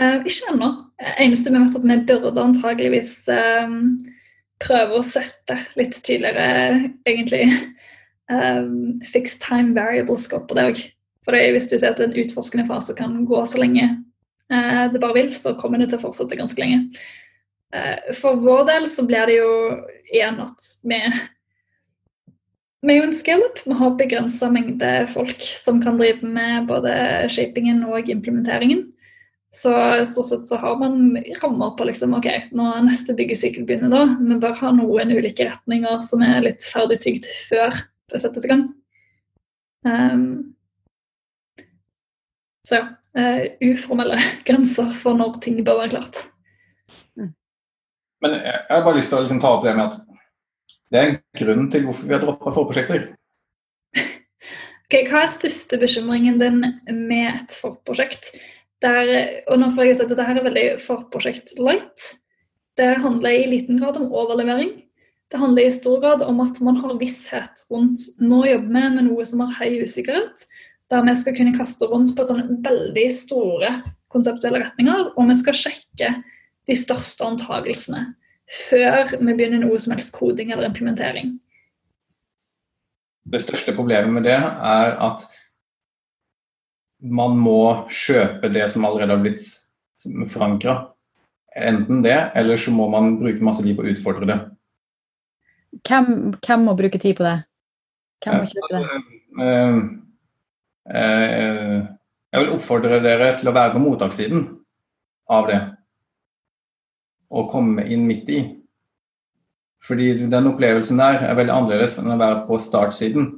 Uh, 0.00 0.22
ikke 0.26 0.50
ennå. 0.50 0.70
Eneste 1.22 1.52
vi 1.54 1.60
vet 1.60 1.76
at 1.78 1.86
vi 1.86 2.18
burde 2.24 2.42
antageligvis 2.42 3.12
um, 3.30 3.94
prøve 4.62 4.98
å 4.98 5.06
sette 5.06 5.58
litt 5.78 5.94
tydeligere 6.02 6.90
egentlig 7.06 7.46
um, 8.30 8.96
fixed 9.14 9.42
time 9.44 9.74
variable 9.76 10.18
scope 10.18 10.50
på 10.50 10.58
det 10.58 10.66
òg. 10.70 10.82
For 11.24 11.38
hvis 11.38 11.70
du 11.70 11.78
ser 11.78 11.94
at 11.94 12.02
en 12.04 12.16
utforskende 12.20 12.66
fase 12.68 12.96
kan 12.98 13.22
gå 13.28 13.38
så 13.48 13.62
lenge 13.62 13.86
det 14.92 15.00
bare 15.00 15.16
vil, 15.16 15.30
så 15.36 15.54
kommer 15.56 15.80
det 15.80 15.90
til 15.90 16.00
å 16.00 16.04
fortsette 16.04 16.36
ganske 16.38 16.60
lenge. 16.60 16.90
Eh, 17.74 18.14
for 18.14 18.38
vår 18.38 18.66
del 18.68 18.88
så 18.90 19.06
blir 19.06 19.26
det 19.30 19.38
jo 19.40 19.52
igjen 20.12 20.42
at 20.44 20.68
vi 20.86 21.00
vi 22.84 22.92
er 22.92 22.98
jo 22.98 23.06
en 23.06 23.16
scale-up. 23.16 23.60
Vi 23.64 23.74
har 23.78 23.94
begrensa 23.96 24.50
mengde 24.52 24.88
folk 25.08 25.40
som 25.40 25.78
kan 25.80 25.96
drive 25.96 26.26
med 26.28 26.66
både 26.68 26.92
shapingen 27.32 27.78
og 27.88 28.10
implementeringen. 28.12 28.82
Så 29.54 29.72
stort 30.04 30.28
sett 30.28 30.48
så 30.50 30.58
har 30.60 30.76
man 30.76 31.14
rammer 31.40 31.72
på 31.78 31.86
liksom, 31.88 32.12
ok, 32.18 32.28
nå 32.52 32.66
er 32.74 32.84
neste 32.84 33.14
byggesykkel 33.16 33.64
begynner 33.64 33.92
da. 33.92 34.02
Vi 34.18 34.36
bør 34.42 34.58
ha 34.58 34.72
noen 34.76 35.14
ulike 35.14 35.46
retninger 35.48 36.02
som 36.04 36.26
er 36.26 36.42
litt 36.44 36.66
ferdig 36.66 36.98
tygd 37.06 37.28
før 37.48 37.72
det 38.12 38.20
settes 38.20 38.44
i 38.44 38.50
gang. 38.52 38.66
Um, 39.88 40.26
så 42.68 42.82
ja, 42.82 42.84
uh, 43.18 43.44
uformelle 43.64 44.18
grenser 44.48 44.90
for 45.02 45.18
når 45.18 45.38
ting 45.44 45.60
bør 45.66 45.82
være 45.82 45.94
klart. 45.96 46.24
Mm. 47.18 47.32
Men 48.24 48.38
jeg 48.40 48.58
har 48.70 48.86
bare 48.86 48.98
lyst 48.98 49.12
til 49.12 49.20
å 49.20 49.26
liksom 49.26 49.42
ta 49.42 49.54
opp 49.56 49.66
det 49.66 49.76
med 49.76 49.86
at 49.88 50.00
det 50.92 51.00
er 51.00 51.08
en 51.08 51.20
grunn 51.40 51.70
til 51.72 51.86
hvorfor 51.88 52.06
vi 52.06 52.14
har 52.14 52.22
droppa 52.22 52.52
forprosjekter. 52.54 53.06
okay, 54.86 55.06
hva 55.08 55.24
er 55.24 55.32
største 55.32 55.80
bekymringen 55.80 56.38
din 56.42 56.60
med 56.86 57.30
et 57.32 57.56
forprosjekt? 57.58 58.34
Der, 58.84 59.08
og 59.48 59.58
nå 59.58 59.70
får 59.72 59.88
jeg 59.88 59.96
si 59.98 60.04
at 60.04 60.12
dette 60.12 60.26
her 60.28 60.38
er 60.38 60.46
veldig 60.46 60.66
forprosjekt 60.82 61.54
light. 61.58 62.10
Det 62.78 62.90
handler 63.00 63.38
i 63.38 63.46
liten 63.48 63.78
grad 63.80 63.96
om 63.96 64.12
overlevering. 64.12 64.74
Det 65.32 65.40
handler 65.40 65.66
i 65.66 65.72
stor 65.72 66.00
grad 66.02 66.22
om 66.22 66.40
at 66.44 66.60
man 66.62 66.76
har 66.82 66.94
visshet 67.00 67.64
rundt 67.72 68.02
nå 68.22 68.44
jobber 68.46 68.68
vi 68.70 68.82
med 68.98 69.06
noe 69.08 69.24
som 69.26 69.42
har 69.42 69.56
høy 69.56 69.80
usikkerhet 69.82 70.44
der 70.94 71.04
vi 71.08 71.14
skal 71.18 71.36
kunne 71.36 71.56
kaste 71.56 71.88
rundt 71.90 72.14
på 72.16 72.26
sånne 72.26 72.60
veldig 72.64 73.06
store 73.14 73.70
konseptuelle 74.14 74.62
retninger, 74.62 75.10
og 75.18 75.30
vi 75.30 75.36
skal 75.40 75.58
sjekke 75.58 76.10
de 76.68 76.76
største 76.78 77.26
antagelsene 77.26 78.12
før 78.68 79.08
vi 79.16 79.32
begynner 79.32 79.62
noe 79.62 79.78
som 79.80 79.94
helst 79.94 80.12
koding 80.16 80.52
eller 80.52 80.68
implementering. 80.68 81.32
Det 83.24 83.40
største 83.40 83.72
problemet 83.76 84.12
med 84.12 84.26
det 84.28 84.36
er 84.36 84.98
at 85.00 85.24
man 87.04 87.36
må 87.40 87.86
kjøpe 87.92 88.50
det 88.52 88.66
som 88.72 88.84
allerede 88.84 89.16
har 89.16 89.24
blitt 89.24 89.44
forankra. 90.32 90.76
Enten 91.54 92.02
det, 92.04 92.16
eller 92.36 92.60
så 92.60 92.72
må 92.74 92.88
man 92.92 93.16
bruke 93.20 93.44
masse 93.44 93.64
tid 93.64 93.76
på 93.78 93.84
å 93.84 93.90
utfordre 93.92 94.28
det. 94.28 94.38
Hvem, 95.84 96.34
hvem 96.44 96.64
må 96.68 96.76
bruke 96.78 97.00
tid 97.00 97.16
på 97.18 97.26
det? 97.26 97.36
Hvem 98.24 98.40
må 98.40 98.48
kjøpe 98.50 98.72
det? 98.76 100.03
Eh, 100.84 101.78
jeg 102.34 102.42
vil 102.42 102.52
oppfordre 102.56 102.98
dere 103.02 103.32
til 103.38 103.48
å 103.48 103.54
være 103.56 103.76
på 103.76 103.82
mottakssiden 103.82 104.44
av 105.32 105.48
det. 105.48 105.60
Og 107.34 107.48
komme 107.50 107.86
inn 107.88 108.04
midt 108.08 108.30
i. 108.34 108.40
Fordi 109.84 110.12
den 110.32 110.50
opplevelsen 110.50 111.00
der 111.00 111.24
er 111.28 111.36
veldig 111.36 111.54
annerledes 111.54 111.98
enn 112.00 112.12
å 112.12 112.20
være 112.20 112.44
på 112.48 112.58
startsiden. 112.60 113.30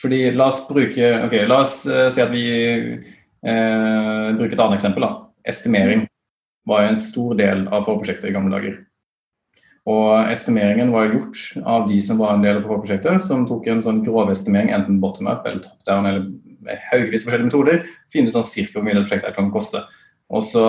Fordi 0.00 0.20
la 0.34 0.48
oss 0.50 0.64
bruke 0.68 1.10
ok, 1.26 1.36
la 1.48 1.60
oss 1.64 1.80
uh, 1.88 2.08
si 2.12 2.22
at 2.22 2.32
vi 2.32 2.44
uh, 2.94 4.34
bruker 4.36 4.54
et 4.54 4.60
annet 4.60 4.78
eksempel. 4.78 5.06
da. 5.06 5.12
Estimering 5.46 6.04
var 6.68 6.88
en 6.88 6.98
stor 7.00 7.34
del 7.38 7.66
av 7.68 7.86
forprosjektet 7.88 8.30
i 8.30 8.34
gamle 8.34 8.54
dager. 8.54 8.78
Og 9.90 10.30
estimeringen 10.32 10.92
var 10.94 11.10
gjort 11.12 11.40
av 11.68 11.88
de 11.90 11.98
som 12.04 12.20
var 12.22 12.34
en 12.34 12.44
del 12.44 12.62
av 12.62 12.68
prosjektet, 12.70 13.20
som 13.20 13.44
tok 13.48 13.66
en 13.68 13.82
sånn 13.84 14.00
grovestimering, 14.06 14.72
enten 14.72 15.00
bottom 15.02 15.28
up 15.28 15.44
eller 15.44 15.60
top 15.64 15.84
down 15.88 16.08
eller 16.08 16.30
med 16.64 16.80
haugevis 16.88 17.26
forskjellige 17.26 17.50
metoder, 17.50 17.82
finne 18.12 18.32
ut 18.32 18.38
sånn 18.38 18.48
cirka 18.48 18.78
hvor 18.78 18.86
mye 18.86 18.96
det 18.96 19.04
prosjektet 19.04 19.36
kan 19.36 19.50
koste. 19.52 19.82
Og 20.32 20.44
så 20.46 20.64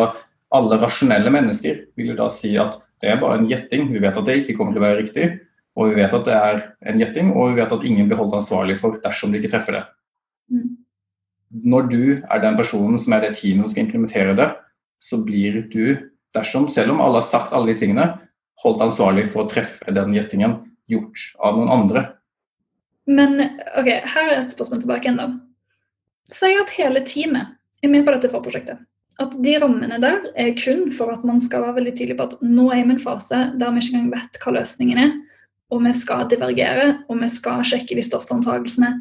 alle 0.55 0.79
rasjonelle 0.81 1.31
mennesker 1.31 1.85
vil 1.95 2.11
jo 2.11 2.17
da 2.19 2.27
si 2.33 2.53
at 2.59 2.75
det 3.03 3.11
er 3.11 3.21
bare 3.21 3.39
en 3.39 3.47
gjetting. 3.47 3.87
Vi 3.91 4.01
vet 4.03 4.17
at 4.19 4.27
det 4.27 4.41
ikke 4.41 4.57
kommer 4.59 4.75
til 4.75 4.83
å 4.83 4.85
være 4.85 4.99
riktig, 5.01 5.29
og 5.75 5.91
vi 5.91 5.99
vet 5.99 6.15
at 6.15 6.27
det 6.27 6.35
er 6.35 6.61
en 6.91 6.99
gjetting, 6.99 7.31
og 7.35 7.53
vi 7.53 7.61
vet 7.61 7.73
at 7.75 7.85
ingen 7.87 8.09
blir 8.09 8.19
holdt 8.19 8.37
ansvarlig 8.37 8.77
for 8.79 8.99
dersom 9.03 9.31
de 9.31 9.41
ikke 9.41 9.51
treffer 9.55 9.79
det. 9.79 9.85
Mm. 10.51 10.69
Når 11.71 11.89
du 11.91 12.03
er 12.19 12.43
den 12.43 12.59
personen 12.59 12.99
som 12.99 13.15
er 13.15 13.25
det 13.25 13.35
teamet 13.39 13.67
som 13.67 13.73
skal 13.73 13.85
implementere 13.85 14.35
det, 14.37 14.51
så 14.99 15.19
blir 15.23 15.65
du, 15.71 16.11
dersom, 16.35 16.67
selv 16.71 16.95
om 16.95 17.03
alle 17.03 17.19
har 17.19 17.27
sagt 17.27 17.53
alle 17.55 17.71
de 17.71 17.77
tingene, 17.79 18.07
holdt 18.63 18.83
ansvarlig 18.85 19.27
for 19.31 19.43
å 19.43 19.49
treffe 19.51 19.93
den 19.93 20.13
gjettingen 20.15 20.59
gjort 20.91 21.21
av 21.43 21.57
noen 21.57 21.71
andre. 21.73 22.05
Men 23.05 23.37
ok, 23.77 23.89
her 23.89 24.31
er 24.31 24.39
et 24.39 24.53
spørsmål 24.53 24.81
tilbake 24.81 25.07
igjen, 25.07 25.19
da. 25.21 25.29
Si 26.33 26.49
at 26.57 26.73
hele 26.73 27.03
teamet 27.05 27.53
er 27.85 27.91
med 27.91 28.05
på 28.05 28.15
dette 28.15 28.31
forprosjektet. 28.33 28.81
At 29.21 29.35
de 29.45 29.53
rammene 29.61 29.99
der 30.03 30.25
er 30.35 30.55
kun 30.59 30.89
for 30.91 31.13
at 31.13 31.23
man 31.27 31.39
skal 31.39 31.63
være 31.63 31.77
veldig 31.77 31.93
tydelig 31.95 32.17
på 32.19 32.27
at 32.27 32.39
nå 32.43 32.65
er 32.73 32.81
vi 32.81 32.95
i 32.95 32.95
en 32.97 33.03
fase 33.03 33.41
der 33.61 33.71
vi 33.71 33.83
ikke 33.83 33.95
engang 33.95 34.15
vet 34.17 34.39
hva 34.41 34.55
løsningen 34.57 35.01
er, 35.01 35.13
og 35.71 35.83
vi 35.85 35.93
skal 35.95 36.27
divergere, 36.29 36.87
og 37.09 37.21
vi 37.21 37.29
skal 37.31 37.63
sjekke 37.65 37.97
de 37.97 38.03
største 38.05 38.35
antakelsene 38.35 38.91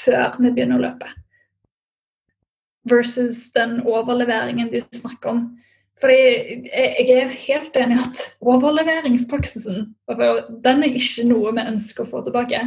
før 0.00 0.38
vi 0.38 0.52
begynner 0.52 0.78
å 0.78 0.86
løpe. 0.86 1.10
Versus 2.88 3.48
den 3.52 3.82
overleveringen 3.84 4.70
du 4.72 4.80
snakker 4.96 5.34
om. 5.34 5.42
Fordi 5.98 6.18
jeg 6.68 7.14
er 7.16 7.32
helt 7.34 7.76
enig 7.80 7.96
i 7.96 8.04
at 8.04 8.22
overleveringspraksisen 8.44 9.88
den 10.64 10.84
er 10.86 10.94
ikke 10.94 11.26
noe 11.26 11.52
vi 11.56 11.66
ønsker 11.72 12.04
å 12.04 12.10
få 12.12 12.22
tilbake. 12.26 12.60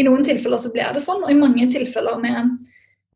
I 0.00 0.06
noen 0.06 0.24
tilfeller 0.24 0.60
så 0.62 0.72
blir 0.72 0.94
det 0.96 1.04
sånn, 1.04 1.24
og 1.26 1.32
i 1.32 1.36
mange 1.38 1.66
tilfeller 1.72 2.20
med 2.22 2.56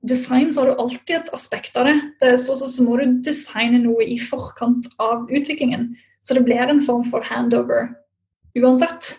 design 0.04 0.52
så 0.52 0.62
har 0.64 0.72
du 0.72 0.82
alltid 0.82 1.16
et 1.16 1.34
aspekt 1.36 1.76
av 1.80 1.88
det. 1.88 1.96
det 2.20 2.34
så, 2.42 2.58
så, 2.60 2.68
så 2.68 2.84
må 2.84 2.98
du 3.00 3.20
designe 3.24 3.80
noe 3.86 4.04
i 4.04 4.18
forkant 4.20 4.90
av 5.00 5.30
utviklingen. 5.32 5.94
Så 6.24 6.36
det 6.36 6.44
blir 6.44 6.60
en 6.60 6.82
form 6.84 7.04
for 7.08 7.24
handover 7.24 7.88
uansett. 8.58 9.14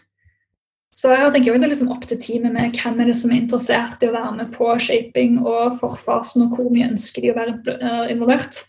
Så 0.95 1.11
jeg 1.11 1.33
tenker 1.33 1.51
jo 1.51 1.57
det 1.59 1.67
er 1.67 1.73
liksom 1.73 1.91
opp 1.91 2.05
til 2.07 2.19
teamet 2.21 2.53
med 2.55 2.77
hvem 2.79 3.01
er 3.03 3.09
det 3.09 3.17
som 3.19 3.33
er 3.33 3.41
interessert 3.41 4.03
i 4.03 4.07
å 4.07 4.13
være 4.15 4.37
med 4.37 4.53
på 4.55 4.69
shaping 4.79 5.41
og 5.41 5.75
forfasen, 5.81 6.45
og 6.45 6.55
hvor 6.55 6.69
mye 6.71 6.87
ønsker 6.93 7.25
de 7.25 7.33
å 7.33 7.35
være 7.35 7.75
eh, 7.75 8.13
involvert. 8.13 8.61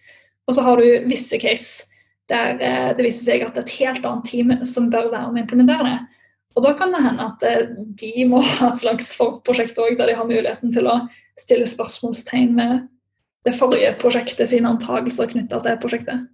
Og 0.47 0.55
så 0.55 0.63
har 0.63 0.81
du 0.81 1.09
visse 1.11 1.39
case 1.43 1.87
der 2.31 2.59
eh, 2.59 2.91
det 2.97 3.07
viser 3.07 3.23
seg 3.29 3.45
at 3.47 3.55
det 3.55 3.63
er 3.63 3.67
et 3.69 3.79
helt 3.81 4.07
annet 4.07 4.27
team 4.27 4.53
som 4.67 4.91
bør 4.91 5.13
være 5.13 5.31
med 5.31 5.41
å 5.41 5.45
implementere 5.45 5.87
det. 5.87 5.97
Og 6.57 6.65
da 6.65 6.73
kan 6.79 6.95
det 6.95 7.03
hende 7.05 7.27
at 7.29 7.45
eh, 7.47 7.69
de 8.01 8.27
må 8.31 8.41
ha 8.59 8.73
et 8.73 8.83
slags 8.83 9.13
forprosjekt 9.19 9.79
òg, 9.79 9.97
der 9.99 10.11
de 10.11 10.19
har 10.19 10.29
muligheten 10.29 10.75
til 10.75 10.91
å 10.91 11.01
stille 11.39 11.69
spørsmålstegn 11.69 12.55
med 12.57 12.87
det 13.47 13.55
forrige 13.55 13.93
prosjektet 14.01 14.51
sine 14.51 14.73
antakelser 14.73 15.31
knytta 15.31 15.61
til 15.63 15.79
prosjektet. 15.83 16.27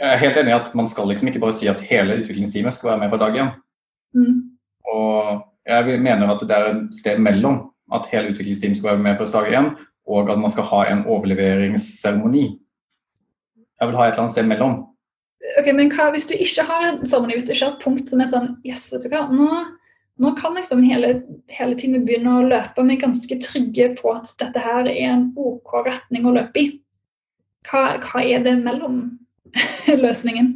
Jeg 0.00 0.10
er 0.10 0.22
helt 0.22 0.38
enig 0.40 0.50
i 0.50 0.56
at 0.56 0.72
man 0.74 0.88
skal 0.90 1.06
liksom 1.10 1.28
ikke 1.30 1.42
bare 1.42 1.54
si 1.54 1.68
at 1.70 1.82
hele 1.86 2.16
utviklingsteamet 2.22 2.74
skal 2.74 2.94
være 2.94 3.02
med 3.04 3.12
fra 3.12 3.20
dag 3.20 3.36
én. 3.42 3.50
Mm. 4.16 4.38
Og 4.90 5.44
jeg 5.68 6.00
mener 6.02 6.32
at 6.32 6.42
det 6.42 6.56
er 6.56 6.70
et 6.72 6.96
sted 6.96 7.20
mellom 7.22 7.60
at 7.94 8.08
hele 8.10 8.32
utviklingsteamet 8.32 8.80
skal 8.80 8.94
være 8.94 9.04
med 9.04 9.20
fra 9.20 9.28
dag 9.36 9.54
én, 9.60 9.70
og 10.08 10.32
at 10.32 10.40
man 10.40 10.50
skal 10.50 10.66
ha 10.72 10.80
en 10.90 11.04
overleveringsseremoni. 11.06 12.46
Jeg 13.80 13.90
vil 13.90 13.96
ha 13.98 14.06
et 14.06 14.12
eller 14.14 14.24
annet 14.24 14.34
sted 14.34 14.48
mellom. 14.48 14.76
Ok, 15.60 15.70
Men 15.76 15.90
hva, 15.92 16.08
hvis 16.14 16.28
du 16.30 16.34
ikke 16.38 16.64
har 16.68 16.86
en 16.88 17.00
seremoni, 17.06 17.36
hvis 17.36 17.48
du 17.48 17.52
ikke 17.52 17.66
har 17.66 17.74
et 17.74 17.84
punkt 17.84 18.10
som 18.10 18.22
er 18.22 18.30
sånn 18.30 18.52
Yes, 18.64 18.86
vet 18.94 19.04
du 19.04 19.10
hva, 19.12 19.26
nå 19.32 19.48
nå 20.22 20.30
kan 20.38 20.54
liksom 20.54 20.82
hele, 20.86 21.08
hele 21.50 21.74
teamet 21.78 22.04
begynne 22.06 22.36
å 22.38 22.46
løpe. 22.46 22.84
Er 22.86 23.00
ganske 23.02 23.38
trygge 23.42 23.88
på 23.98 24.12
at 24.14 24.30
dette 24.38 24.60
her 24.62 24.86
er 24.86 25.08
en 25.10 25.24
OK 25.34 25.72
retning 25.86 26.28
å 26.28 26.34
løpe 26.36 26.60
i. 26.60 26.66
Hva, 27.66 27.96
hva 27.98 28.22
er 28.22 28.44
det 28.44 28.54
mellom 28.62 29.00
løsningen? 30.04 30.52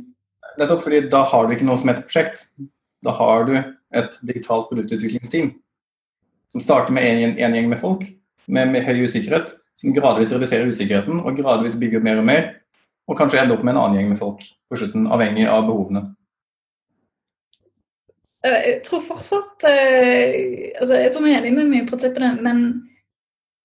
Nettopp 0.58 0.84
fordi 0.86 1.02
da 1.10 1.24
har 1.26 1.46
du 1.46 1.56
ikke 1.56 1.66
noe 1.66 1.78
som 1.80 1.90
heter 1.90 2.06
prosjekt. 2.06 2.46
Da 3.06 3.14
har 3.18 3.48
du 3.48 3.56
et 3.58 4.20
digitalt 4.28 4.68
produktutviklingsteam 4.70 5.52
som 6.52 6.62
starter 6.62 6.94
med 6.94 7.08
en, 7.08 7.34
en 7.42 7.56
gjeng 7.56 7.68
med 7.70 7.80
folk 7.80 8.04
med, 8.48 8.70
med, 8.72 8.84
høy 8.86 9.04
usikkerhet, 9.04 9.52
som 9.78 9.92
gradvis 9.96 10.32
reduserer 10.32 10.70
usikkerheten 10.70 11.20
og 11.20 11.36
gradvis 11.36 11.76
bygger 11.78 12.02
mer 12.04 12.22
og 12.22 12.26
mer, 12.28 12.46
og 13.08 13.16
kanskje 13.16 13.40
ende 13.40 13.56
opp 13.56 13.64
med 13.64 13.74
en 13.74 13.82
annen 13.82 13.98
gjeng 13.98 14.12
med 14.12 14.20
folk 14.20 14.44
på 14.68 14.78
slutten, 14.80 15.08
avhengig 15.08 15.48
av 15.48 15.64
behovene. 15.68 16.04
Eh, 18.46 18.60
jeg 18.68 18.78
tror 18.86 19.02
fortsatt 19.02 19.64
eh, 19.66 20.70
altså 20.78 21.00
Jeg 21.00 21.10
tror 21.10 21.24
vi 21.24 21.32
er 21.32 21.40
enige 21.40 21.56
med 21.56 21.72
mye 21.72 21.82
av 21.86 21.90
prinsippene, 21.90 22.30
men 22.44 22.64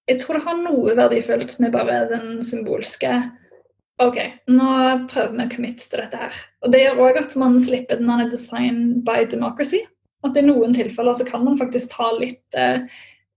jeg 0.10 0.20
tror 0.20 0.40
det 0.40 0.46
har 0.48 0.60
noe 0.60 0.98
verdifullt 0.98 1.58
med 1.64 1.74
bare 1.76 2.04
den 2.10 2.42
symbolske 2.44 3.12
OK, 4.02 4.18
nå 4.50 4.70
prøver 5.12 5.36
vi 5.38 5.46
å 5.46 5.52
committe 5.52 5.86
til 5.86 6.02
dette 6.02 6.18
her. 6.18 6.38
Og 6.66 6.74
Det 6.74 6.82
gjør 6.82 7.02
òg 7.06 7.20
at 7.22 7.36
man 7.40 7.60
slipper 7.62 8.02
den 8.02 8.30
design 8.32 8.80
by 9.06 9.22
democracy. 9.30 9.84
At 10.26 10.40
i 10.40 10.44
noen 10.44 10.74
tilfeller 10.76 11.14
så 11.20 11.28
kan 11.28 11.44
man 11.46 11.60
faktisk 11.60 11.94
ta 11.94 12.10
litt 12.18 12.58
eh, 12.58 12.88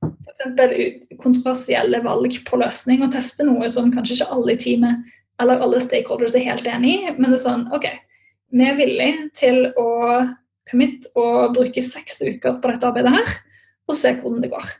f.eks. 0.00 1.18
kontroversielle 1.20 2.00
valg 2.04 2.38
på 2.48 2.58
løsning 2.62 3.04
og 3.04 3.12
teste 3.14 3.46
noe 3.46 3.68
som 3.72 3.92
kanskje 3.92 4.20
ikke 4.20 4.32
alle 4.32 4.56
i 4.56 4.60
teamet 4.64 5.12
eller 5.42 5.62
alle 5.62 5.82
stakeholders 5.84 6.36
er 6.38 6.48
helt 6.48 6.66
enig 6.70 6.96
i, 6.96 7.14
men 7.18 7.30
det 7.30 7.38
er 7.38 7.44
sånn 7.44 7.66
OK, 7.76 7.86
vi 8.56 8.66
er 8.66 8.78
villige 8.78 9.28
til 9.36 9.62
å 9.76 9.90
commit 10.70 11.06
og 11.18 11.54
bruke 11.56 11.82
seks 11.84 12.22
uker 12.26 12.58
på 12.58 12.72
dette 12.72 12.88
arbeidet 12.88 13.14
her, 13.14 13.38
og 13.86 13.98
se 13.98 14.16
hvordan 14.18 14.42
det 14.42 14.52
går. 14.54 14.74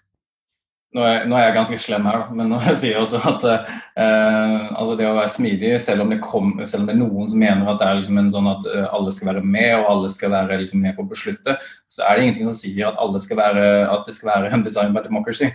Nå 0.97 1.03
er, 1.05 1.27
nå 1.29 1.37
er, 1.37 1.49
jeg 1.51 1.57
ganske 1.59 1.77
slem 1.83 2.07
her, 2.09 2.23
men 2.33 2.49
nå 2.49 2.59
sier 2.81 2.95
jeg 2.95 3.03
også 3.03 3.19
at 3.29 3.43
eh, 3.45 4.63
altså 4.71 4.95
det 4.97 5.09
å 5.09 5.17
være 5.19 5.33
smidig, 5.35 5.75
selv 5.83 6.07
om, 6.07 6.15
kom, 6.25 6.55
selv 6.65 6.85
om, 6.85 6.89
det 6.89 6.95
er 6.95 7.01
noen 7.03 7.29
som 7.29 7.43
mener 7.43 7.69
at 7.69 7.83
det 7.83 7.89
er 7.89 7.99
liksom 7.99 8.21
en 8.23 8.33
sånn 8.33 8.49
at 8.49 8.69
uh, 8.71 8.87
alle 8.97 9.13
skal 9.13 9.35
være 9.35 9.43
med 9.45 9.75
og 9.81 9.91
alle 9.93 10.13
skal 10.15 10.33
være 10.33 10.61
liksom 10.63 10.81
med 10.87 10.97
på 10.97 11.05
å 11.05 11.11
beslutte, 11.11 11.59
så 11.93 12.07
er 12.07 12.17
det 12.17 12.27
ingenting 12.27 12.49
som 12.49 12.57
sier 12.57 12.89
at, 12.89 13.01
alle 13.03 13.21
skal 13.21 13.43
være, 13.43 13.67
at 13.93 14.09
det 14.09 14.17
skal 14.17 14.33
være 14.33 14.55
en 14.55 14.65
design 14.65 14.97
by 14.97 15.05
democracy. 15.05 15.51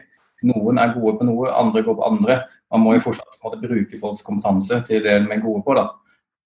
Noen 0.47 0.80
er 0.82 0.95
gode 0.95 1.19
på 1.19 1.27
noe, 1.27 1.51
andre 1.54 1.84
går 1.86 1.97
på 1.99 2.08
andre. 2.08 2.39
Man 2.73 2.84
må 2.86 2.95
jo 2.95 3.06
fortsatt 3.08 3.39
måtte, 3.43 3.62
bruke 3.62 3.99
folks 3.99 4.23
kompetanse 4.25 4.82
til 4.88 5.04
det 5.04 5.17
de 5.21 5.34
er 5.36 5.43
gode 5.43 5.63
på. 5.65 5.75
da. 5.77 5.89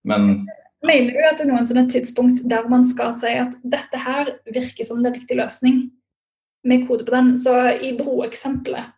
Men 0.05 0.45
Mener 0.85 1.15
du 1.15 1.21
at 1.25 1.39
det 1.39 1.45
er 1.47 1.49
noen 1.53 1.65
sånne 1.65 1.87
tidspunkt 1.89 2.43
der 2.49 2.67
man 2.69 2.83
skal 2.85 3.13
si 3.15 3.31
at 3.41 3.55
dette 3.63 4.01
her 4.01 4.35
virker 4.53 4.85
som 4.85 5.01
den 5.03 5.15
riktige 5.15 5.39
løsning, 5.39 5.87
med 6.65 6.87
kode 6.89 7.05
på 7.05 7.13
den? 7.13 7.33
Så 7.41 7.53
i 7.77 7.93
broeksempelet 7.97 8.91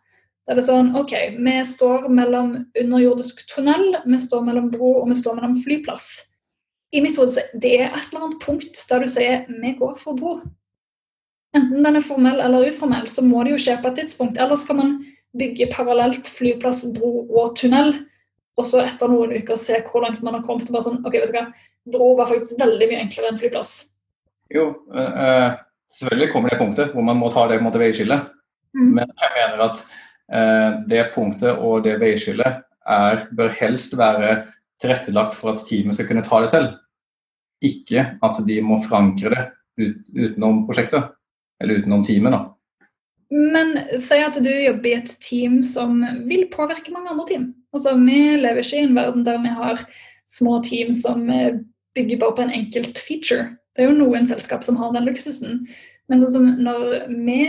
er 0.48 0.56
det 0.56 0.64
sånn 0.64 0.94
OK, 0.96 1.14
vi 1.36 1.56
står 1.68 2.08
mellom 2.12 2.54
underjordisk 2.80 3.44
tunnel, 3.50 3.98
vi 4.08 4.20
står 4.20 4.46
mellom 4.46 4.70
bro 4.72 4.94
og 5.02 5.10
vi 5.10 5.18
står 5.20 5.38
mellom 5.38 5.58
flyplass. 5.64 6.08
I 6.96 7.02
mitt 7.04 7.18
hode 7.20 7.44
det 7.60 7.74
et 7.84 7.96
eller 8.08 8.22
annet 8.24 8.40
punkt 8.40 8.80
der 8.88 9.04
du 9.04 9.10
sier 9.12 9.44
vi 9.48 9.74
går 9.76 9.98
for 10.00 10.16
bro. 10.16 10.38
Enten 11.56 11.84
den 11.84 11.96
er 11.96 12.04
formell 12.04 12.42
eller 12.44 12.68
uformell, 12.68 13.06
så 13.08 13.24
må 13.24 13.44
det 13.44 13.54
jo 13.54 13.62
skje 13.62 13.78
på 13.80 13.90
et 13.90 14.02
tidspunkt. 14.02 14.40
Ellers 14.40 14.66
kan 14.68 14.76
man 14.80 14.98
bygge 15.38 15.70
parallelt 15.72 16.28
flyplass, 16.28 16.84
bro 16.96 17.24
og 17.24 17.56
tunnel? 17.56 17.94
Og 18.58 18.66
så 18.66 18.82
etter 18.82 19.10
noen 19.10 19.36
uker 19.38 19.58
se 19.60 19.78
hvor 19.86 20.02
langt 20.02 20.22
man 20.26 20.34
har 20.34 20.44
kommet. 20.46 20.68
og 20.68 20.74
bare 20.74 20.88
sånn, 20.88 21.00
ok, 21.06 21.14
vet 21.14 21.30
du 21.30 21.36
hva, 21.38 21.46
Bro 21.88 22.10
var 22.18 22.28
faktisk 22.28 22.58
veldig 22.60 22.90
mye 22.90 23.00
enklere 23.00 23.30
enn 23.32 23.40
flyplass. 23.40 23.72
Jo, 24.52 24.66
øh, 24.92 25.54
selvfølgelig 25.92 26.32
kommer 26.32 26.52
det 26.52 26.60
punktet 26.60 26.92
hvor 26.92 27.06
man 27.06 27.20
må 27.20 27.30
ta 27.32 27.46
det 27.48 27.60
på 27.62 27.80
veiskillet. 27.80 28.28
Mm. 28.76 28.90
Men 28.98 29.06
jeg 29.08 29.34
mener 29.36 29.64
at 29.64 29.82
øh, 29.84 30.80
det 30.90 31.04
punktet 31.14 31.52
og 31.54 31.84
det 31.86 31.98
veiskillet 32.02 32.60
er, 32.88 33.24
bør 33.36 33.54
helst 33.60 33.96
være 33.98 34.34
tilrettelagt 34.82 35.36
for 35.36 35.54
at 35.54 35.64
teamet 35.68 35.96
skal 35.96 36.08
kunne 36.10 36.24
ta 36.26 36.42
det 36.42 36.50
selv. 36.52 36.74
Ikke 37.64 38.04
at 38.22 38.42
de 38.46 38.60
må 38.62 38.78
forankre 38.84 39.32
det 39.32 39.46
ut, 39.78 40.02
utenom 40.14 40.64
prosjektet, 40.66 41.14
eller 41.62 41.80
utenom 41.80 42.04
teamet. 42.06 42.32
da. 42.32 42.44
Men 43.30 43.74
si 44.00 44.18
at 44.24 44.38
du 44.40 44.48
jobber 44.48 44.88
i 44.88 44.96
et 44.96 45.10
team 45.20 45.60
som 45.66 46.00
vil 46.30 46.46
påvirke 46.52 46.92
mange 46.94 47.10
andre 47.12 47.26
team. 47.28 47.48
Altså, 47.72 47.94
Vi 47.96 48.36
lever 48.40 48.62
ikke 48.62 48.80
i 48.80 48.86
en 48.86 48.96
verden 48.96 49.26
der 49.26 49.42
vi 49.42 49.52
har 49.52 49.84
små 50.28 50.62
team 50.64 50.94
som 50.94 51.28
eh, 51.30 51.60
bygger 51.94 52.18
bare 52.18 52.36
på 52.36 52.42
en 52.42 52.50
enkelt 52.50 52.98
feature. 52.98 53.56
Det 53.76 53.84
er 53.84 53.90
jo 53.90 54.00
noen 54.00 54.26
selskap 54.26 54.64
som 54.64 54.76
har 54.76 54.92
den 54.92 55.06
luksusen. 55.08 55.66
Men 56.08 56.22
sånn 56.22 56.32
som 56.32 56.46
når 56.64 57.10
vi 57.12 57.42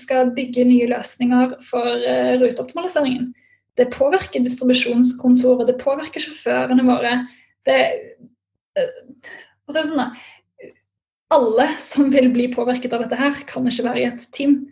skal 0.00 0.32
bygge 0.36 0.64
nye 0.64 0.88
løsninger 0.88 1.58
for 1.64 1.84
uh, 1.84 2.38
ruteoptimaliseringen, 2.40 3.34
det 3.76 3.90
påvirker 3.92 4.42
distribusjonskontoret, 4.42 5.68
det 5.68 5.76
påvirker 5.82 6.24
sjåførene 6.24 6.86
våre. 6.88 7.12
Det, 7.68 7.76
uh, 8.80 9.28
og 9.68 9.74
så 9.74 9.76
er 9.76 9.82
det 9.82 9.90
sånn 9.90 10.00
da, 10.00 10.08
Alle 11.34 11.68
som 11.82 12.08
vil 12.12 12.30
bli 12.32 12.48
påvirket 12.54 12.94
av 12.96 13.04
dette 13.04 13.18
her, 13.18 13.36
kan 13.48 13.66
ikke 13.68 13.84
være 13.84 14.00
i 14.00 14.08
et 14.08 14.24
team. 14.34 14.62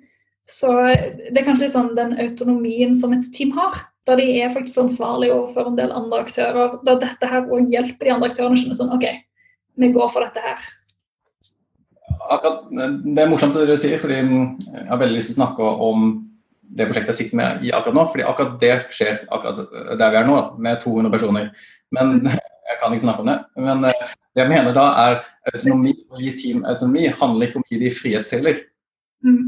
Så 0.46 0.70
det 0.78 1.34
er 1.34 1.44
kanskje 1.44 1.66
litt 1.66 1.74
sånn 1.74 1.92
den 1.98 2.14
autonomien 2.22 2.94
som 2.96 3.12
et 3.16 3.26
team 3.34 3.52
har. 3.58 3.82
Da 4.06 4.14
de 4.18 4.26
er 4.38 4.52
faktisk 4.54 4.84
ansvarlige 4.84 5.34
overfor 5.34 5.72
en 5.72 5.78
del 5.78 5.92
andre 5.92 6.22
aktører. 6.22 6.78
Da 6.86 6.94
dette 7.02 7.28
her 7.28 7.48
òg 7.50 7.72
hjelper 7.72 8.06
de 8.06 8.14
andre 8.14 8.30
aktørene 8.30 8.54
å 8.54 8.60
skjønne 8.60 8.78
sånn 8.78 8.94
OK, 8.94 9.06
vi 9.82 9.92
går 9.94 10.12
for 10.14 10.22
dette 10.22 10.44
her. 10.44 10.68
Akkurat, 12.30 12.62
det 12.70 13.22
er 13.22 13.28
morsomt 13.30 13.54
det 13.54 13.66
dere 13.66 13.78
sier, 13.78 13.98
fordi 14.02 14.20
jeg 14.22 14.86
har 14.88 15.02
veldig 15.02 15.18
lyst 15.18 15.32
til 15.32 15.36
å 15.36 15.40
snakke 15.42 15.72
om 15.88 16.06
det 16.76 16.86
prosjektet 16.88 17.12
jeg 17.12 17.18
sitter 17.26 17.38
med 17.38 17.66
i 17.66 17.72
akkurat 17.74 17.94
nå. 17.98 18.04
fordi 18.12 18.24
akkurat 18.26 18.56
det 18.62 18.72
skjer 18.94 19.20
akkurat 19.26 19.98
der 19.98 20.14
vi 20.14 20.20
er 20.20 20.26
nå, 20.26 20.38
med 20.62 20.80
200 20.82 21.12
personer. 21.12 21.50
Men 21.94 22.30
jeg 22.66 22.79
kan 22.81 22.94
ikke 22.94 23.05
snakke 23.05 23.24
om 23.24 23.31
det. 23.31 23.37
Men 23.66 23.85
uh, 23.88 24.14
det 24.37 24.44
jeg 24.44 24.52
mener 24.52 24.76
da 24.76 24.87
er 25.02 25.18
autonomi, 25.52 25.94
å 26.12 26.22
gi 26.22 26.33
team 26.38 26.64
autonomi 26.68 27.07
handler 27.20 27.48
ikke 27.48 27.61
om 27.61 27.66
å 27.66 27.70
gi 27.72 27.83
de 27.83 27.92
frihetstiller. 27.94 28.64
Mm. 29.26 29.44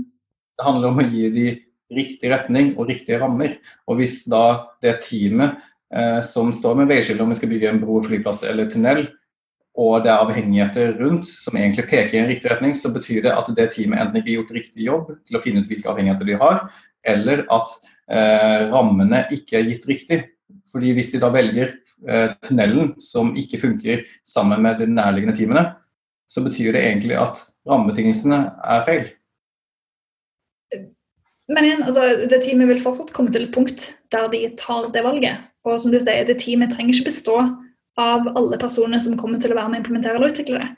Det 0.58 0.66
handler 0.66 0.92
om 0.92 1.02
å 1.02 1.08
gi 1.08 1.32
de 1.34 1.48
riktig 1.94 2.30
retning 2.32 2.74
og 2.76 2.90
riktige 2.90 3.20
rammer. 3.22 3.56
Og 3.88 4.00
hvis 4.00 4.20
da 4.28 4.44
det 4.84 4.98
teamet 5.06 5.58
uh, 5.94 6.20
som 6.26 6.52
står 6.54 6.80
med 6.80 6.90
veiskille 6.90 7.24
om 7.24 7.32
vi 7.32 7.38
skal 7.40 7.52
bygge 7.52 7.72
en 7.72 7.80
bro, 7.82 8.00
flyplass 8.04 8.44
eller 8.48 8.70
tunnel, 8.72 9.06
og 9.78 10.02
det 10.02 10.10
er 10.10 10.24
avhengigheter 10.24 10.96
rundt 10.98 11.28
som 11.28 11.56
egentlig 11.56 11.86
peker 11.86 12.16
i 12.16 12.22
en 12.22 12.30
riktig 12.30 12.50
retning, 12.50 12.74
så 12.74 12.90
betyr 12.90 13.22
det 13.28 13.34
at 13.34 13.50
det 13.54 13.68
teamet 13.76 14.00
enten 14.02 14.18
ikke 14.18 14.32
har 14.32 14.40
gjort 14.40 14.56
riktig 14.56 14.86
jobb 14.88 15.12
til 15.28 15.38
å 15.38 15.42
finne 15.44 15.62
ut 15.62 15.70
hvilke 15.70 15.90
avhengigheter 15.92 16.26
de 16.26 16.38
har, 16.40 16.64
eller 17.06 17.44
at 17.54 17.74
eh, 18.10 18.64
rammene 18.72 19.22
ikke 19.36 19.60
er 19.60 19.68
gitt 19.70 19.86
riktig. 19.86 20.18
Fordi 20.72 20.92
Hvis 20.96 21.12
de 21.14 21.20
da 21.22 21.30
velger 21.32 21.74
eh, 22.08 22.34
tunnelen 22.44 22.94
som 23.00 23.34
ikke 23.36 23.60
funker 23.62 24.02
sammen 24.26 24.62
med 24.62 24.82
de 24.82 24.88
nærliggende 24.90 25.36
teamene, 25.36 25.64
så 26.28 26.42
betyr 26.44 26.74
det 26.76 26.84
egentlig 26.84 27.16
at 27.16 27.40
rammebetingelsene 27.68 28.40
er 28.64 28.84
feil. 28.84 29.06
Men 31.48 31.64
igjen, 31.64 31.84
altså, 31.86 32.26
det 32.28 32.42
teamet 32.44 32.68
vil 32.68 32.82
fortsatt 32.82 33.14
komme 33.16 33.32
til 33.32 33.46
et 33.46 33.54
punkt 33.54 33.86
der 34.12 34.28
de 34.32 34.42
tar 34.60 34.90
det 34.92 35.04
valget. 35.04 35.40
Og 35.64 35.80
som 35.80 35.92
du 35.92 35.96
sier, 36.00 36.26
det 36.28 36.36
teamet 36.42 36.74
trenger 36.74 36.96
ikke 36.96 37.08
bestå 37.08 37.38
av 37.98 38.28
alle 38.36 38.58
personer 38.60 39.00
som 39.02 39.16
kommer 39.18 39.40
til 39.42 39.54
å 39.54 39.58
være 39.58 39.72
med 39.72 39.80
å 39.80 39.82
implementere 39.82 40.20
eller 40.20 40.34
utvikle 40.34 40.60
det. 40.60 40.68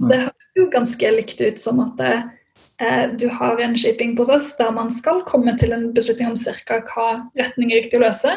Så 0.00 0.10
det 0.12 0.20
høres 0.22 0.60
jo 0.60 0.68
ganske 0.72 1.14
likt 1.16 1.40
ut 1.40 1.58
som 1.60 1.80
at 1.82 2.04
eh, 2.04 3.08
du 3.20 3.26
har 3.32 3.60
en 3.60 3.76
shippingprosess 3.80 4.52
der 4.60 4.70
man 4.76 4.92
skal 4.94 5.24
komme 5.28 5.56
til 5.60 5.74
en 5.76 5.90
beslutning 5.96 6.30
om 6.30 6.38
ca. 6.38 6.80
hva 6.92 7.08
retning 7.40 7.72
er 7.72 7.82
riktig 7.82 8.00
å 8.00 8.04
løse. 8.04 8.36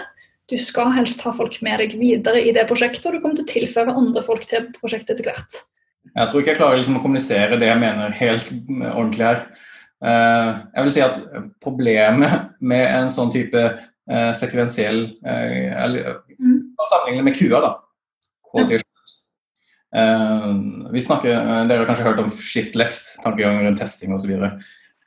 Du 0.54 0.60
skal 0.62 0.92
helst 0.94 1.22
ha 1.26 1.32
folk 1.34 1.56
med 1.66 1.82
deg 1.82 1.96
videre 1.98 2.42
i 2.46 2.52
det 2.54 2.68
prosjektet, 2.70 3.08
og 3.10 3.16
du 3.16 3.24
kommer 3.24 3.40
til 3.40 3.48
å 3.48 3.50
tilføre 3.50 3.96
andre 3.98 4.22
folk 4.26 4.44
til 4.46 4.68
prosjektet 4.76 5.16
etter 5.16 5.32
hvert. 5.32 5.56
Jeg 6.12 6.30
tror 6.30 6.42
ikke 6.42 6.52
jeg 6.52 6.60
klarer 6.60 6.78
liksom 6.78 7.00
å 7.00 7.02
kommunisere 7.02 7.58
det 7.58 7.72
jeg 7.72 7.82
mener 7.82 8.14
helt 8.20 8.52
ordentlig 8.92 9.26
her. 9.26 9.40
Eh, 10.04 10.50
jeg 10.76 10.86
vil 10.86 10.94
si 10.94 11.02
at 11.02 11.18
Problemet 11.64 12.52
med 12.62 12.86
en 12.86 13.10
sånn 13.14 13.32
type 13.34 13.64
eh, 13.64 14.32
sekvensiell 14.38 15.00
uh, 15.24 15.70
eller, 15.86 16.20
mm. 16.36 16.58
Sammenlignet 16.84 17.30
med 17.32 17.40
kua, 17.40 17.64
da, 17.64 17.76
Uh, 19.94 20.90
vi 20.90 21.02
snakker, 21.06 21.36
Dere 21.70 21.84
har 21.84 21.86
kanskje 21.86 22.06
hørt 22.08 22.22
om 22.24 22.32
shift 22.34 22.74
left, 22.74 23.12
tankegang 23.22 23.60
rundt 23.62 23.78
testing 23.78 24.16
osv. 24.16 24.32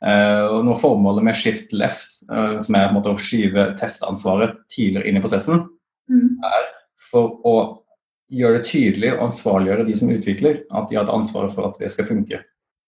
Uh, 0.05 0.45
og 0.53 0.65
noe 0.67 0.77
Formålet 0.77 1.25
med 1.25 1.37
shift 1.37 1.73
left, 1.73 2.19
uh, 2.29 2.57
som 2.61 2.77
er 2.77 2.93
måte, 2.93 3.13
å 3.13 3.21
skyve 3.21 3.71
testansvaret 3.79 4.59
tidligere 4.73 5.09
inn 5.09 5.17
i 5.17 5.23
prosessen, 5.23 5.63
mm. 6.11 6.27
er 6.45 6.67
for 7.09 7.39
å 7.47 7.55
gjøre 8.33 8.59
det 8.59 8.69
tydelig 8.69 9.13
og 9.15 9.23
ansvarliggjøre 9.29 9.87
de 9.87 9.95
som 9.97 10.11
utvikler, 10.13 10.61
at 10.75 10.89
de 10.89 10.99
har 10.99 11.07
et 11.07 11.15
ansvar 11.15 11.49
for 11.53 11.69
at 11.69 11.79
det 11.81 11.89
skal 11.93 12.09
funke. 12.09 12.41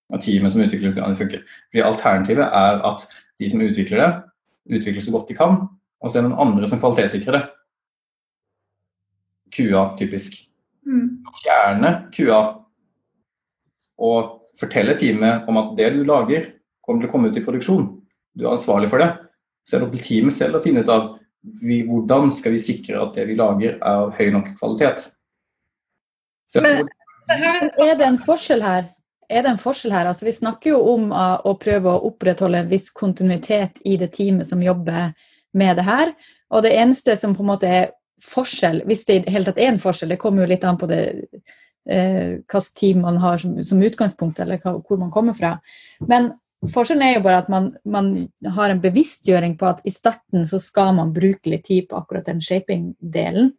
Og 0.10 0.22
teamet 0.24 0.54
som 0.54 0.64
utvikler 0.66 0.94
skal 0.94 1.16
funke. 1.18 1.42
Fordi 1.70 1.86
Alternativet 1.86 2.46
er 2.46 2.82
at 2.90 3.06
de 3.40 3.50
som 3.50 3.64
utvikler 3.64 4.04
det, 4.04 4.10
utvikler 4.80 5.06
så 5.06 5.14
godt 5.16 5.32
de 5.32 5.38
kan, 5.38 5.62
og 6.00 6.12
så 6.12 6.20
er 6.20 6.26
det 6.26 6.32
noen 6.32 6.44
andre 6.50 6.70
som 6.70 6.82
kvalitetssikrer 6.82 7.38
det. 7.40 7.44
QA, 9.56 9.84
typisk. 9.98 10.38
Mm. 10.86 11.24
Fjerne 11.42 11.94
QA 12.14 12.42
og 14.00 14.36
fortelle 14.60 14.96
teamet 15.00 15.48
om 15.50 15.58
at 15.60 15.74
det 15.80 15.92
du 15.96 16.04
lager, 16.08 16.52
kommer 16.90 17.06
til 17.06 17.12
å 17.12 17.14
komme 17.14 17.30
ut 17.30 17.38
i 17.38 17.46
produksjon. 17.46 17.88
Du 18.34 18.48
er 18.48 18.56
ansvarlig 18.56 18.90
for 18.92 19.02
det. 19.02 19.12
Så 19.68 19.78
er 19.78 19.82
det 19.82 19.90
opp 19.90 19.96
til 19.98 20.06
teamet 20.06 20.36
selv 20.36 20.58
å 20.58 20.64
finne 20.64 20.82
ut 20.82 20.92
av 20.92 21.10
vi, 21.62 21.82
hvordan 21.88 22.32
skal 22.34 22.56
vi 22.56 22.62
sikre 22.62 23.00
at 23.00 23.16
det 23.16 23.28
vi 23.30 23.38
lager, 23.40 23.78
er 23.78 24.06
av 24.06 24.16
høy 24.18 24.32
nok 24.36 24.54
kvalitet. 24.60 25.06
Men, 26.60 26.90
er 27.30 27.94
det 28.00 28.08
en 28.08 28.18
forskjell 28.22 28.64
her? 28.66 28.90
Er 29.30 29.46
det 29.46 29.54
en 29.54 29.62
forskjell 29.62 29.94
her? 29.94 30.10
Altså, 30.10 30.26
vi 30.26 30.34
snakker 30.34 30.74
jo 30.74 30.80
om 30.96 31.12
uh, 31.14 31.38
å 31.46 31.54
prøve 31.62 31.92
å 31.92 32.10
opprettholde 32.10 32.64
en 32.64 32.72
viss 32.72 32.90
kontinuitet 32.90 33.78
i 33.86 33.96
det 34.02 34.10
teamet 34.18 34.50
som 34.50 34.64
jobber 34.66 35.14
med 35.54 35.78
det 35.78 35.86
her. 35.86 36.14
Og 36.50 36.66
det 36.66 36.74
eneste 36.82 37.16
som 37.22 37.36
på 37.38 37.46
en 37.46 37.52
måte 37.52 37.70
er 37.70 37.92
forskjell, 38.26 38.82
hvis 38.90 39.06
det 39.06 39.16
i 39.16 39.24
det 39.26 39.34
hele 39.34 39.48
tatt 39.48 39.62
er 39.62 39.72
en 39.72 39.82
forskjell, 39.82 40.12
det 40.12 40.20
kommer 40.22 40.44
jo 40.44 40.50
litt 40.50 40.66
an 40.68 40.80
på 40.82 40.90
det 40.90 41.04
eh, 41.88 42.42
hvilket 42.42 42.74
team 42.76 43.06
man 43.06 43.20
har 43.22 43.38
som, 43.40 43.54
som 43.64 43.86
utgangspunkt, 43.86 44.42
eller 44.42 44.60
hva, 44.64 44.76
hvor 44.82 45.00
man 45.00 45.14
kommer 45.14 45.38
fra. 45.38 45.54
Men 46.10 46.34
forskjellen 46.68 47.06
er 47.06 47.14
jo 47.16 47.24
bare 47.24 47.42
at 47.44 47.50
man, 47.52 47.72
man, 47.88 48.12
har 48.56 48.72
en 48.72 48.82
bevisstgjøring 48.84 49.56
på 49.60 49.68
at 49.70 49.82
i 49.88 49.94
starten 49.94 50.48
så 50.50 50.60
skal 50.62 50.94
man 50.98 51.14
bruke 51.16 51.52
litt 51.52 51.66
tid 51.70 51.88
på 51.90 52.00
akkurat 52.00 52.28
den 52.28 52.42
shaping-delen. 52.44 53.54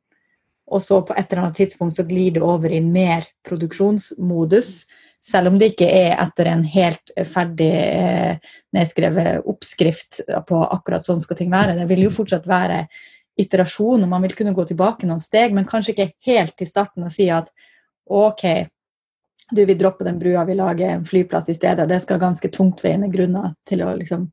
Og 0.70 0.82
så 0.84 1.00
på 1.02 1.16
et 1.18 1.30
eller 1.30 1.46
annet 1.46 1.60
tidspunkt 1.62 1.96
så 1.96 2.04
glir 2.06 2.36
det 2.36 2.42
over 2.46 2.70
i 2.70 2.82
mer 2.84 3.24
produksjonsmodus. 3.46 4.84
Selv 5.20 5.50
om 5.50 5.58
det 5.60 5.72
ikke 5.72 5.88
er 5.90 6.14
etter 6.22 6.48
en 6.48 6.62
helt 6.64 7.12
ferdig 7.28 7.72
eh, 7.74 8.52
nedskrevet 8.76 9.48
oppskrift 9.50 10.22
på 10.48 10.60
akkurat 10.64 11.04
sånn 11.04 11.20
skal 11.20 11.40
ting 11.40 11.50
være. 11.52 11.76
Det 11.80 11.88
vil 11.90 12.06
jo 12.06 12.14
fortsatt 12.14 12.46
være 12.48 12.84
iterasjon, 13.40 14.04
og 14.04 14.10
man 14.10 14.22
vil 14.24 14.36
kunne 14.36 14.54
gå 14.56 14.64
tilbake 14.68 15.08
noen 15.08 15.20
steg, 15.22 15.54
men 15.56 15.68
kanskje 15.68 15.94
ikke 15.94 16.12
helt 16.28 16.56
til 16.58 16.68
starten 16.68 17.06
og 17.06 17.12
si 17.14 17.28
at 17.32 17.50
OK, 18.10 18.44
du 19.50 19.64
vi 19.66 19.76
dropper 19.78 20.08
den 20.08 20.18
brua, 20.20 20.44
vi 20.44 20.56
lager 20.58 20.94
en 20.94 21.04
flyplass 21.06 21.48
i 21.48 21.56
stedet. 21.56 21.88
Det 21.88 22.00
skal 22.02 22.20
ganske 22.22 22.50
tungtveiende 22.54 23.10
grunner 23.12 23.54
til 23.68 23.84
å 23.84 23.94
liksom 23.98 24.28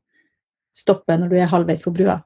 stoppe 0.76 1.16
når 1.18 1.32
du 1.32 1.36
er 1.38 1.50
halvveis 1.50 1.82
på 1.84 1.92
brua. 1.94 2.20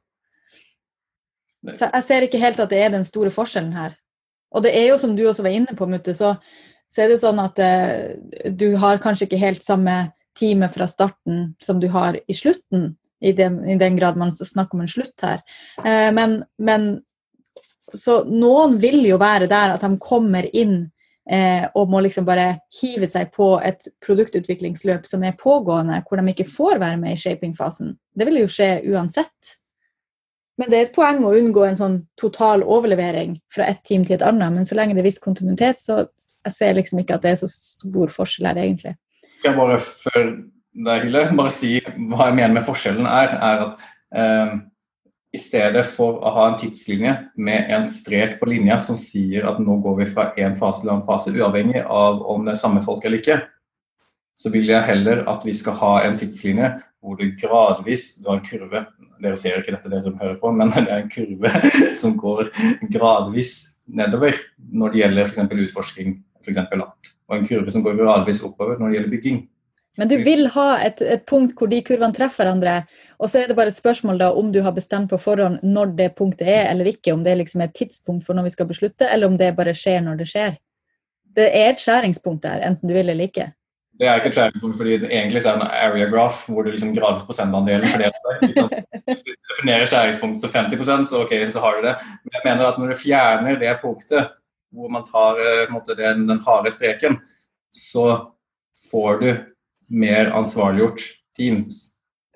Så 1.72 1.88
jeg 1.88 2.06
ser 2.06 2.26
ikke 2.26 2.40
helt 2.42 2.60
at 2.60 2.72
det 2.72 2.80
er 2.82 2.92
den 2.92 3.06
store 3.06 3.30
forskjellen 3.32 3.72
her. 3.76 3.94
Og 4.52 4.64
det 4.64 4.74
er 4.76 4.90
jo 4.90 4.98
som 5.00 5.14
du 5.16 5.22
også 5.24 5.44
var 5.46 5.54
inne 5.56 5.76
på, 5.78 5.86
Mutte, 5.88 6.14
så, 6.16 6.34
så 6.90 7.04
er 7.04 7.12
det 7.12 7.20
sånn 7.22 7.40
at 7.40 7.60
eh, 7.62 8.50
du 8.50 8.74
har 8.82 9.00
kanskje 9.02 9.28
ikke 9.28 9.40
helt 9.40 9.64
samme 9.64 9.96
time 10.38 10.68
fra 10.72 10.88
starten 10.88 11.52
som 11.62 11.80
du 11.80 11.88
har 11.92 12.18
i 12.26 12.36
slutten 12.36 12.92
i 13.22 13.32
den, 13.36 13.60
i 13.68 13.78
den 13.78 13.96
grad 13.96 14.18
man 14.18 14.34
snakker 14.36 14.76
om 14.76 14.84
en 14.84 14.90
slutt 14.90 15.24
her. 15.24 15.42
Eh, 15.84 16.10
men, 16.14 16.40
men, 16.58 16.90
så 17.94 18.22
noen 18.24 18.78
vil 18.80 19.02
jo 19.06 19.18
være 19.20 19.46
der 19.50 19.76
at 19.76 19.84
de 19.84 19.90
kommer 20.02 20.48
inn 20.56 20.90
eh, 21.30 21.64
og 21.78 21.90
må 21.90 22.02
liksom 22.04 22.26
bare 22.26 22.58
hive 22.80 23.08
seg 23.10 23.32
på 23.34 23.54
et 23.64 23.88
produktutviklingsløp 24.04 25.06
som 25.08 25.24
er 25.26 25.38
pågående, 25.38 26.02
hvor 26.06 26.20
de 26.20 26.34
ikke 26.34 26.48
får 26.50 26.80
være 26.82 27.00
med 27.00 27.16
i 27.16 27.20
shaping-fasen. 27.20 27.96
Det 28.14 28.28
vil 28.28 28.42
jo 28.42 28.50
skje 28.50 28.70
uansett. 28.92 29.56
Men 30.60 30.68
det 30.70 30.78
er 30.78 30.86
et 30.86 30.94
poeng 30.94 31.22
å 31.24 31.32
unngå 31.34 31.64
en 31.64 31.78
sånn 31.78 31.94
total 32.20 32.62
overlevering 32.62 33.38
fra 33.52 33.66
et 33.72 33.80
team 33.88 34.04
til 34.06 34.18
et 34.18 34.26
annet. 34.26 34.52
Men 34.52 34.68
så 34.68 34.76
lenge 34.76 34.94
det 34.94 35.02
er 35.02 35.08
viss 35.08 35.22
kontinuitet, 35.22 35.80
så 35.80 36.04
jeg 36.44 36.54
ser 36.54 36.76
liksom 36.76 37.00
ikke 37.02 37.16
at 37.16 37.24
det 37.24 37.32
er 37.32 37.40
så 37.40 37.48
stor 37.50 38.12
forskjell 38.12 38.50
her, 38.50 38.60
egentlig. 38.60 38.96
Jeg 39.42 39.56
bare 39.56 39.78
før 39.80 40.20
deg, 40.72 41.06
Hille, 41.06 41.24
bare 41.38 41.54
si 41.54 41.72
hva 41.80 42.28
jeg 42.28 42.36
mener 42.38 42.54
med 42.56 42.66
forskjellen 42.68 43.08
er. 43.08 43.34
er 43.36 43.64
at 43.64 43.88
eh, 44.16 44.54
I 45.32 45.40
stedet 45.40 45.86
for 45.88 46.18
å 46.20 46.30
ha 46.34 46.42
en 46.50 46.58
tidslinje 46.60 47.12
med 47.40 47.70
en 47.72 47.86
strek 47.88 48.36
på 48.40 48.50
linja 48.50 48.76
som 48.84 48.98
sier 49.00 49.46
at 49.48 49.60
nå 49.64 49.78
går 49.80 50.02
vi 50.02 50.08
fra 50.10 50.26
én 50.36 50.58
fase 50.58 50.82
til 50.82 50.90
en 50.90 50.98
annen 50.98 51.06
fase, 51.08 51.32
uavhengig 51.32 51.80
av 51.86 52.20
om 52.28 52.44
det 52.44 52.52
er 52.52 52.60
samme 52.60 52.82
folk 52.84 53.06
eller 53.08 53.22
ikke, 53.22 53.38
så 54.36 54.52
vil 54.52 54.68
jeg 54.68 54.88
heller 54.88 55.22
at 55.30 55.44
vi 55.46 55.54
skal 55.56 55.78
ha 55.80 55.92
en 56.04 56.18
tidslinje 56.20 56.74
hvor 57.02 57.16
du 57.18 57.32
gradvis 57.38 58.18
Du 58.20 58.28
har 58.28 58.38
en 58.38 58.44
kurve. 58.46 58.84
Dere 59.22 59.38
ser 59.38 59.58
ikke 59.58 59.74
dette, 59.74 59.90
dere 59.90 60.04
som 60.04 60.18
hører 60.20 60.36
på, 60.40 60.52
men 60.54 60.70
det 60.74 60.84
er 60.84 61.00
en 61.00 61.12
kurve 61.12 61.94
som 61.98 62.16
går 62.18 62.52
gradvis 62.92 63.54
nedover 63.86 64.36
når 64.72 64.92
det 64.92 65.02
gjelder 65.02 65.30
f.eks. 65.30 65.56
utforsking. 65.66 66.14
For 66.42 66.52
eksempel, 66.52 66.82
og 66.82 67.36
en 67.36 67.46
kurve 67.46 67.72
som 67.72 67.84
går 67.84 67.98
gradvis 68.00 68.42
oppover 68.44 68.78
når 68.78 68.88
det 68.88 68.98
gjelder 68.98 69.14
bygging. 69.16 69.42
Men 70.00 70.08
du 70.08 70.16
vil 70.24 70.46
ha 70.54 70.66
et, 70.80 71.02
et, 71.04 71.24
punkt 71.28 71.52
hvor 71.58 71.68
de 71.68 71.82
kurvene 71.84 72.16
treffer 72.16 72.46
hverandre, 72.46 72.78
og 73.20 73.28
så 73.28 73.42
er 73.42 73.50
det 73.50 73.56
bare 73.58 73.72
et 73.74 73.76
spørsmål 73.76 74.20
da 74.22 74.30
om 74.32 74.48
du 74.52 74.62
har 74.64 74.72
bestemt 74.72 75.10
på 75.12 75.18
forhånd 75.20 75.60
når 75.62 75.92
det 75.98 76.14
punktet 76.16 76.48
er 76.48 76.70
eller 76.70 76.88
ikke, 76.94 77.12
om 77.12 77.24
det 77.24 77.36
liksom 77.42 77.60
er 77.60 77.68
et 77.68 77.76
tidspunkt 77.82 78.24
for 78.24 78.38
når 78.38 78.48
vi 78.48 78.54
skal 78.54 78.70
beslutte, 78.70 79.08
eller 79.08 79.28
om 79.28 79.36
det 79.40 79.52
bare 79.58 79.76
skjer 79.76 80.00
når 80.06 80.22
det 80.22 80.28
skjer. 80.32 80.56
Det 81.36 81.48
er 81.48 81.74
et 81.74 81.82
skjæringspunkt 81.82 82.44
der, 82.44 82.64
enten 82.64 82.88
du 82.88 82.96
vil 82.96 83.12
eller 83.12 83.28
ikke. 83.28 83.50
Det 84.00 84.08
er 84.08 84.16
ikke 84.16 84.32
et 84.32 84.38
skjæringspunkt, 84.38 84.76
fordi 84.80 84.96
det 85.04 85.12
egentlig 85.12 85.44
er 85.44 85.60
en 85.60 85.68
area 85.68 86.08
graph 86.10 86.48
hvor 86.48 86.64
det 86.64 86.72
liksom 86.72 86.94
gradvis 86.96 87.26
prosentandelen 87.28 87.88
fordeler. 87.92 88.40
Hvis 89.04 89.24
du 89.28 89.32
definerer 89.52 89.86
skjæringspunktet 89.86 90.40
som 90.40 90.56
50% 90.56 91.08
så 91.10 91.20
ok, 91.26 91.36
så 91.52 91.60
har 91.60 91.76
du 91.76 91.86
det. 91.86 91.94
Men 92.24 92.38
jeg 92.38 92.46
mener 92.48 92.66
at 92.66 92.80
når 92.80 92.94
du 92.94 93.02
fjerner 93.04 93.60
det 93.60 93.76
punktet 93.84 94.32
hvor 94.72 94.88
man 94.88 95.04
tar 95.04 95.36
eh, 95.36 95.68
måte, 95.68 95.92
den, 95.98 96.24
den 96.28 96.40
harde 96.46 96.70
streken, 96.72 97.18
så 97.68 98.06
får 98.90 99.20
du 99.20 99.28
mer 99.92 100.32
ansvarliggjort 100.34 101.04
teams. 101.36 101.88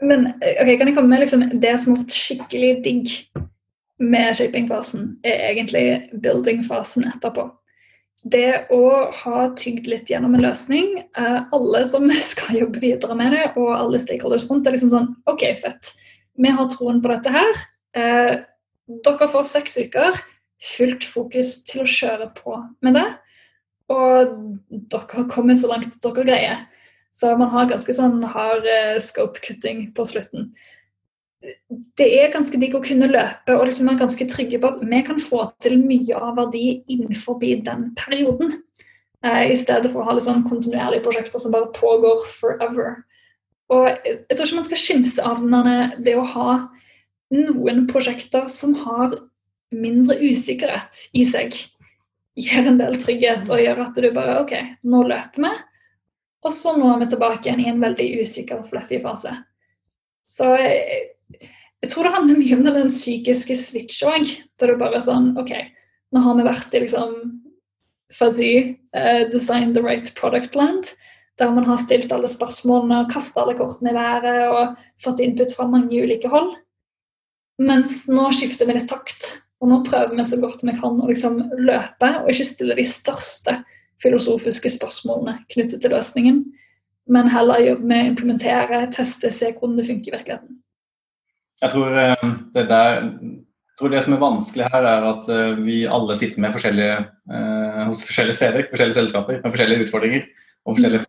Men 0.04 0.28
ok, 0.36 0.70
kan 0.76 0.88
jeg 0.90 0.96
komme 0.96 1.08
med 1.14 1.22
liksom, 1.24 1.44
det 1.60 1.74
som 1.80 1.94
har 1.94 2.02
vært 2.04 2.16
skikkelig 2.16 2.72
digg 2.84 3.12
med 4.02 4.36
shaping-fasen, 4.36 5.14
er 5.24 5.46
egentlig 5.50 5.86
building-fasen 6.20 7.06
etterpå. 7.08 7.48
Det 8.26 8.66
å 8.74 8.82
ha 9.22 9.46
tygd 9.56 9.88
litt 9.88 10.10
gjennom 10.10 10.34
en 10.36 10.44
løsning, 10.44 10.98
eh, 11.16 11.38
alle 11.54 11.82
som 11.88 12.10
skal 12.32 12.60
jobbe 12.60 12.82
videre 12.82 13.16
med 13.18 13.32
det, 13.36 13.46
og 13.56 13.72
alle 13.76 14.02
stakeholders 14.02 14.48
rundt, 14.50 14.68
er 14.68 14.76
liksom 14.76 14.92
sånn 14.92 15.12
OK, 15.30 15.46
fett. 15.62 15.94
Vi 16.36 16.52
har 16.52 16.68
troen 16.72 17.00
på 17.00 17.12
dette 17.12 17.32
her. 17.32 17.66
Eh, 17.96 18.32
dere 19.06 19.30
får 19.32 19.52
seks 19.56 19.78
uker. 19.86 20.24
fullt 20.56 21.04
fokus 21.04 21.50
til 21.68 21.82
å 21.82 21.90
kjøre 21.90 22.30
på 22.32 22.54
med 22.80 22.94
det. 22.96 23.08
Og 23.92 24.30
dere 24.88 25.18
har 25.18 25.26
kommet 25.28 25.60
så 25.60 25.68
langt 25.68 25.98
dere 26.00 26.24
greier. 26.24 26.62
Så 27.16 27.32
man 27.40 27.48
har 27.52 27.70
ganske 27.70 27.94
sånn 27.96 28.20
hard 28.28 28.66
uh, 28.68 28.98
scope-cutting 29.00 29.90
på 29.96 30.04
slutten. 30.08 30.50
Det 31.96 32.06
er 32.18 32.32
ganske 32.32 32.58
digg 32.60 32.74
å 32.76 32.82
kunne 32.84 33.08
løpe 33.08 33.54
og 33.54 33.68
liksom 33.68 33.88
være 33.88 34.02
ganske 34.02 34.26
trygge 34.28 34.58
på 34.60 34.70
at 34.72 34.80
vi 34.82 35.00
kan 35.06 35.20
få 35.22 35.44
til 35.64 35.78
mye 35.80 36.16
av 36.18 36.36
verdi 36.40 36.82
innenfor 36.92 37.38
den 37.40 37.90
perioden. 37.96 38.58
Uh, 39.24 39.46
I 39.48 39.56
stedet 39.56 39.92
for 39.92 40.02
å 40.02 40.10
ha 40.10 40.16
litt 40.16 40.26
sånn 40.28 40.44
kontinuerlige 40.48 41.06
prosjekter 41.06 41.40
som 41.40 41.54
bare 41.54 41.72
pågår 41.76 42.26
forever. 42.36 42.98
Og 43.72 43.88
jeg 43.88 44.36
tror 44.36 44.44
ikke 44.46 44.58
man 44.60 44.68
skal 44.68 44.82
skimse 44.82 45.24
av 45.26 45.40
det 46.04 46.14
å 46.14 46.26
ha 46.36 46.50
noen 47.34 47.86
prosjekter 47.90 48.44
som 48.52 48.76
har 48.84 49.16
mindre 49.74 50.18
usikkerhet 50.20 51.00
i 51.16 51.24
seg. 51.26 51.56
Gir 52.36 52.68
en 52.68 52.78
del 52.78 52.98
trygghet 53.00 53.48
og 53.50 53.62
gjør 53.62 53.82
at 53.86 53.98
du 53.98 54.10
bare 54.14 54.36
OK, 54.44 54.54
nå 54.86 55.02
løper 55.08 55.42
vi. 55.48 55.54
Og 56.46 56.54
så 56.54 56.76
nå 56.78 56.88
er 56.92 57.02
vi 57.02 57.10
tilbake 57.10 57.48
igjen 57.48 57.64
i 57.64 57.70
en 57.72 57.82
veldig 57.82 58.08
usikker, 58.22 58.60
og 58.62 58.70
fluffy 58.70 59.00
fase. 59.02 59.32
Så 60.30 60.52
jeg, 60.60 61.00
jeg 61.82 61.90
tror 61.92 62.06
det 62.06 62.14
handler 62.14 62.38
mye 62.38 62.58
om 62.58 62.66
den 62.66 62.92
psykiske 62.92 63.58
switch 63.58 64.04
òg. 64.06 64.30
Der 64.60 64.72
du 64.72 64.78
bare 64.78 65.00
er 65.00 65.06
sånn 65.06 65.32
OK, 65.40 65.52
nå 66.14 66.22
har 66.22 66.38
vi 66.38 66.46
vært 66.46 66.76
i 66.78 66.84
liksom 66.86 67.18
fuzzy, 68.14 68.78
uh, 68.94 69.26
design 69.32 69.74
the 69.74 69.82
right 69.82 70.14
product 70.14 70.54
land 70.54 70.94
der 71.38 71.52
man 71.52 71.66
har 71.68 71.80
stilt 71.80 72.12
alle 72.12 72.28
spørsmålene 72.32 73.02
og 73.04 73.10
kasta 73.12 73.42
alle 73.42 73.56
kortene 73.58 73.92
i 73.92 73.96
været 73.96 74.46
og 74.48 74.78
fått 75.04 75.20
input 75.24 75.52
fra 75.56 75.68
mange 75.68 75.98
ulike 76.00 76.30
hold. 76.32 76.54
Mens 77.60 78.04
nå 78.08 78.30
skifter 78.36 78.68
vi 78.68 78.76
litt 78.76 78.88
takt, 78.88 79.28
og 79.60 79.70
nå 79.70 79.82
prøver 79.84 80.16
vi 80.16 80.24
så 80.28 80.40
godt 80.40 80.64
vi 80.64 80.76
kan 80.76 81.00
å 81.00 81.08
liksom 81.08 81.38
løpe 81.60 82.12
og 82.22 82.30
ikke 82.32 82.48
stille 82.48 82.76
de 82.78 82.86
største 82.88 83.58
filosofiske 84.02 84.70
spørsmålene 84.76 85.38
knyttet 85.52 85.82
til 85.82 85.94
løsningen, 85.94 86.44
men 87.06 87.30
heller 87.30 87.62
jobbe 87.62 87.88
med 87.88 88.02
å 88.02 88.12
implementere, 88.12 88.84
teste, 88.94 89.30
se 89.32 89.52
hvordan 89.54 89.76
det 89.78 89.88
funker 89.88 90.10
i 90.10 90.16
virkeligheten. 90.16 90.56
Jeg 91.62 91.72
tror 91.72 91.98
eh, 92.02 92.24
det, 92.54 92.66
der, 92.68 93.06
jeg 93.06 93.80
tror 93.80 93.92
det 93.94 94.02
som 94.04 94.16
er 94.16 94.22
vanskelig 94.22 94.70
her, 94.72 94.88
er 94.90 95.10
at 95.12 95.30
eh, 95.32 95.60
vi 95.62 95.78
alle 95.88 96.16
sitter 96.18 96.42
med 96.44 96.56
forskjellige, 96.56 96.96
eh, 97.32 97.82
hos 97.88 98.02
forskjellige 98.04 98.40
steder, 98.40 98.66
forskjellige 98.72 98.98
selskaper, 98.98 99.38
med 99.42 99.54
forskjellige 99.54 99.86
utfordringer 99.88 100.26
og 100.64 100.74
forskjellige 100.76 101.04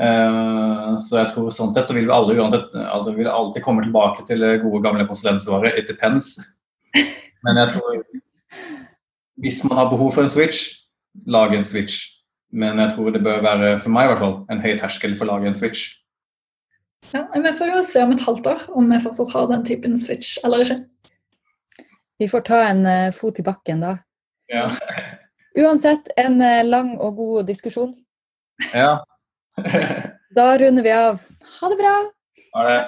Uh, 0.00 0.96
så 0.96 1.18
jeg 1.18 1.28
tror 1.34 1.50
sånn 1.52 1.70
sett 1.74 1.86
så 1.86 1.92
vil 1.92 2.06
vi 2.08 2.14
alle 2.16 2.32
uansett 2.40 2.70
altså 2.80 3.12
vi 3.12 3.20
vil 3.20 3.28
alltid 3.28 3.62
komme 3.62 3.84
tilbake 3.84 4.24
til 4.24 4.40
gode, 4.62 4.80
gamle 4.86 5.04
konsulentsvaret 5.06 5.76
'it 5.76 5.90
depends'. 5.92 6.40
Men 7.44 7.60
jeg 7.60 7.74
tror 7.74 8.00
hvis 9.36 9.60
man 9.68 9.78
har 9.78 9.90
behov 9.90 10.14
for 10.16 10.24
en 10.24 10.32
switch, 10.32 10.81
lag 11.26 11.54
en 11.54 11.64
switch. 11.64 12.00
Men 12.52 12.78
jeg 12.78 12.92
tror 12.94 13.10
det 13.10 13.22
bør 13.24 13.42
være, 13.44 13.74
for 13.80 13.94
meg 13.94 14.06
i 14.06 14.12
hvert 14.12 14.20
fall, 14.20 14.38
en 14.52 14.60
høy 14.60 14.72
terskel 14.80 15.16
for 15.16 15.26
å 15.26 15.34
lage 15.34 15.48
en 15.48 15.56
switch. 15.56 15.88
Ja, 17.12 17.24
Vi 17.34 17.52
får 17.58 17.72
jo 17.72 17.82
se 17.84 18.02
om 18.04 18.12
et 18.14 18.24
halvt 18.24 18.46
år 18.46 18.64
om 18.78 18.90
vi 18.92 19.00
fortsatt 19.02 19.32
har 19.34 19.48
den 19.50 19.64
typen 19.66 19.96
switch 19.98 20.36
eller 20.44 20.64
ikke. 20.64 20.78
Vi 22.20 22.28
får 22.30 22.44
ta 22.46 22.60
en 22.68 22.86
uh, 22.86 23.10
fot 23.12 23.40
i 23.40 23.44
bakken 23.44 23.82
da. 23.82 23.96
Ja. 24.52 24.68
Uansett, 25.62 26.12
en 26.16 26.38
uh, 26.40 26.62
lang 26.64 26.94
og 27.00 27.16
god 27.16 27.48
diskusjon. 27.50 27.96
Ja. 28.72 29.02
da 30.38 30.48
runder 30.60 30.84
vi 30.86 30.92
av. 30.94 31.22
Ha 31.58 31.72
det 31.72 31.78
bra! 31.80 31.94
Ha 32.54 32.66
det. 32.68 32.80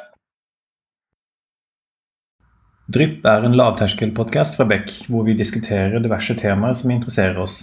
Drypp 2.95 3.25
er 3.27 3.47
en 3.49 3.57
lavterskelpodkast 3.57 4.59
fra 4.59 4.69
Beck, 4.69 4.93
hvor 5.09 5.25
vi 5.25 5.35
diskuterer 5.37 6.03
diverse 6.05 6.37
temaer 6.37 6.77
som 6.77 6.93
interesserer 6.93 7.41
oss. 7.41 7.63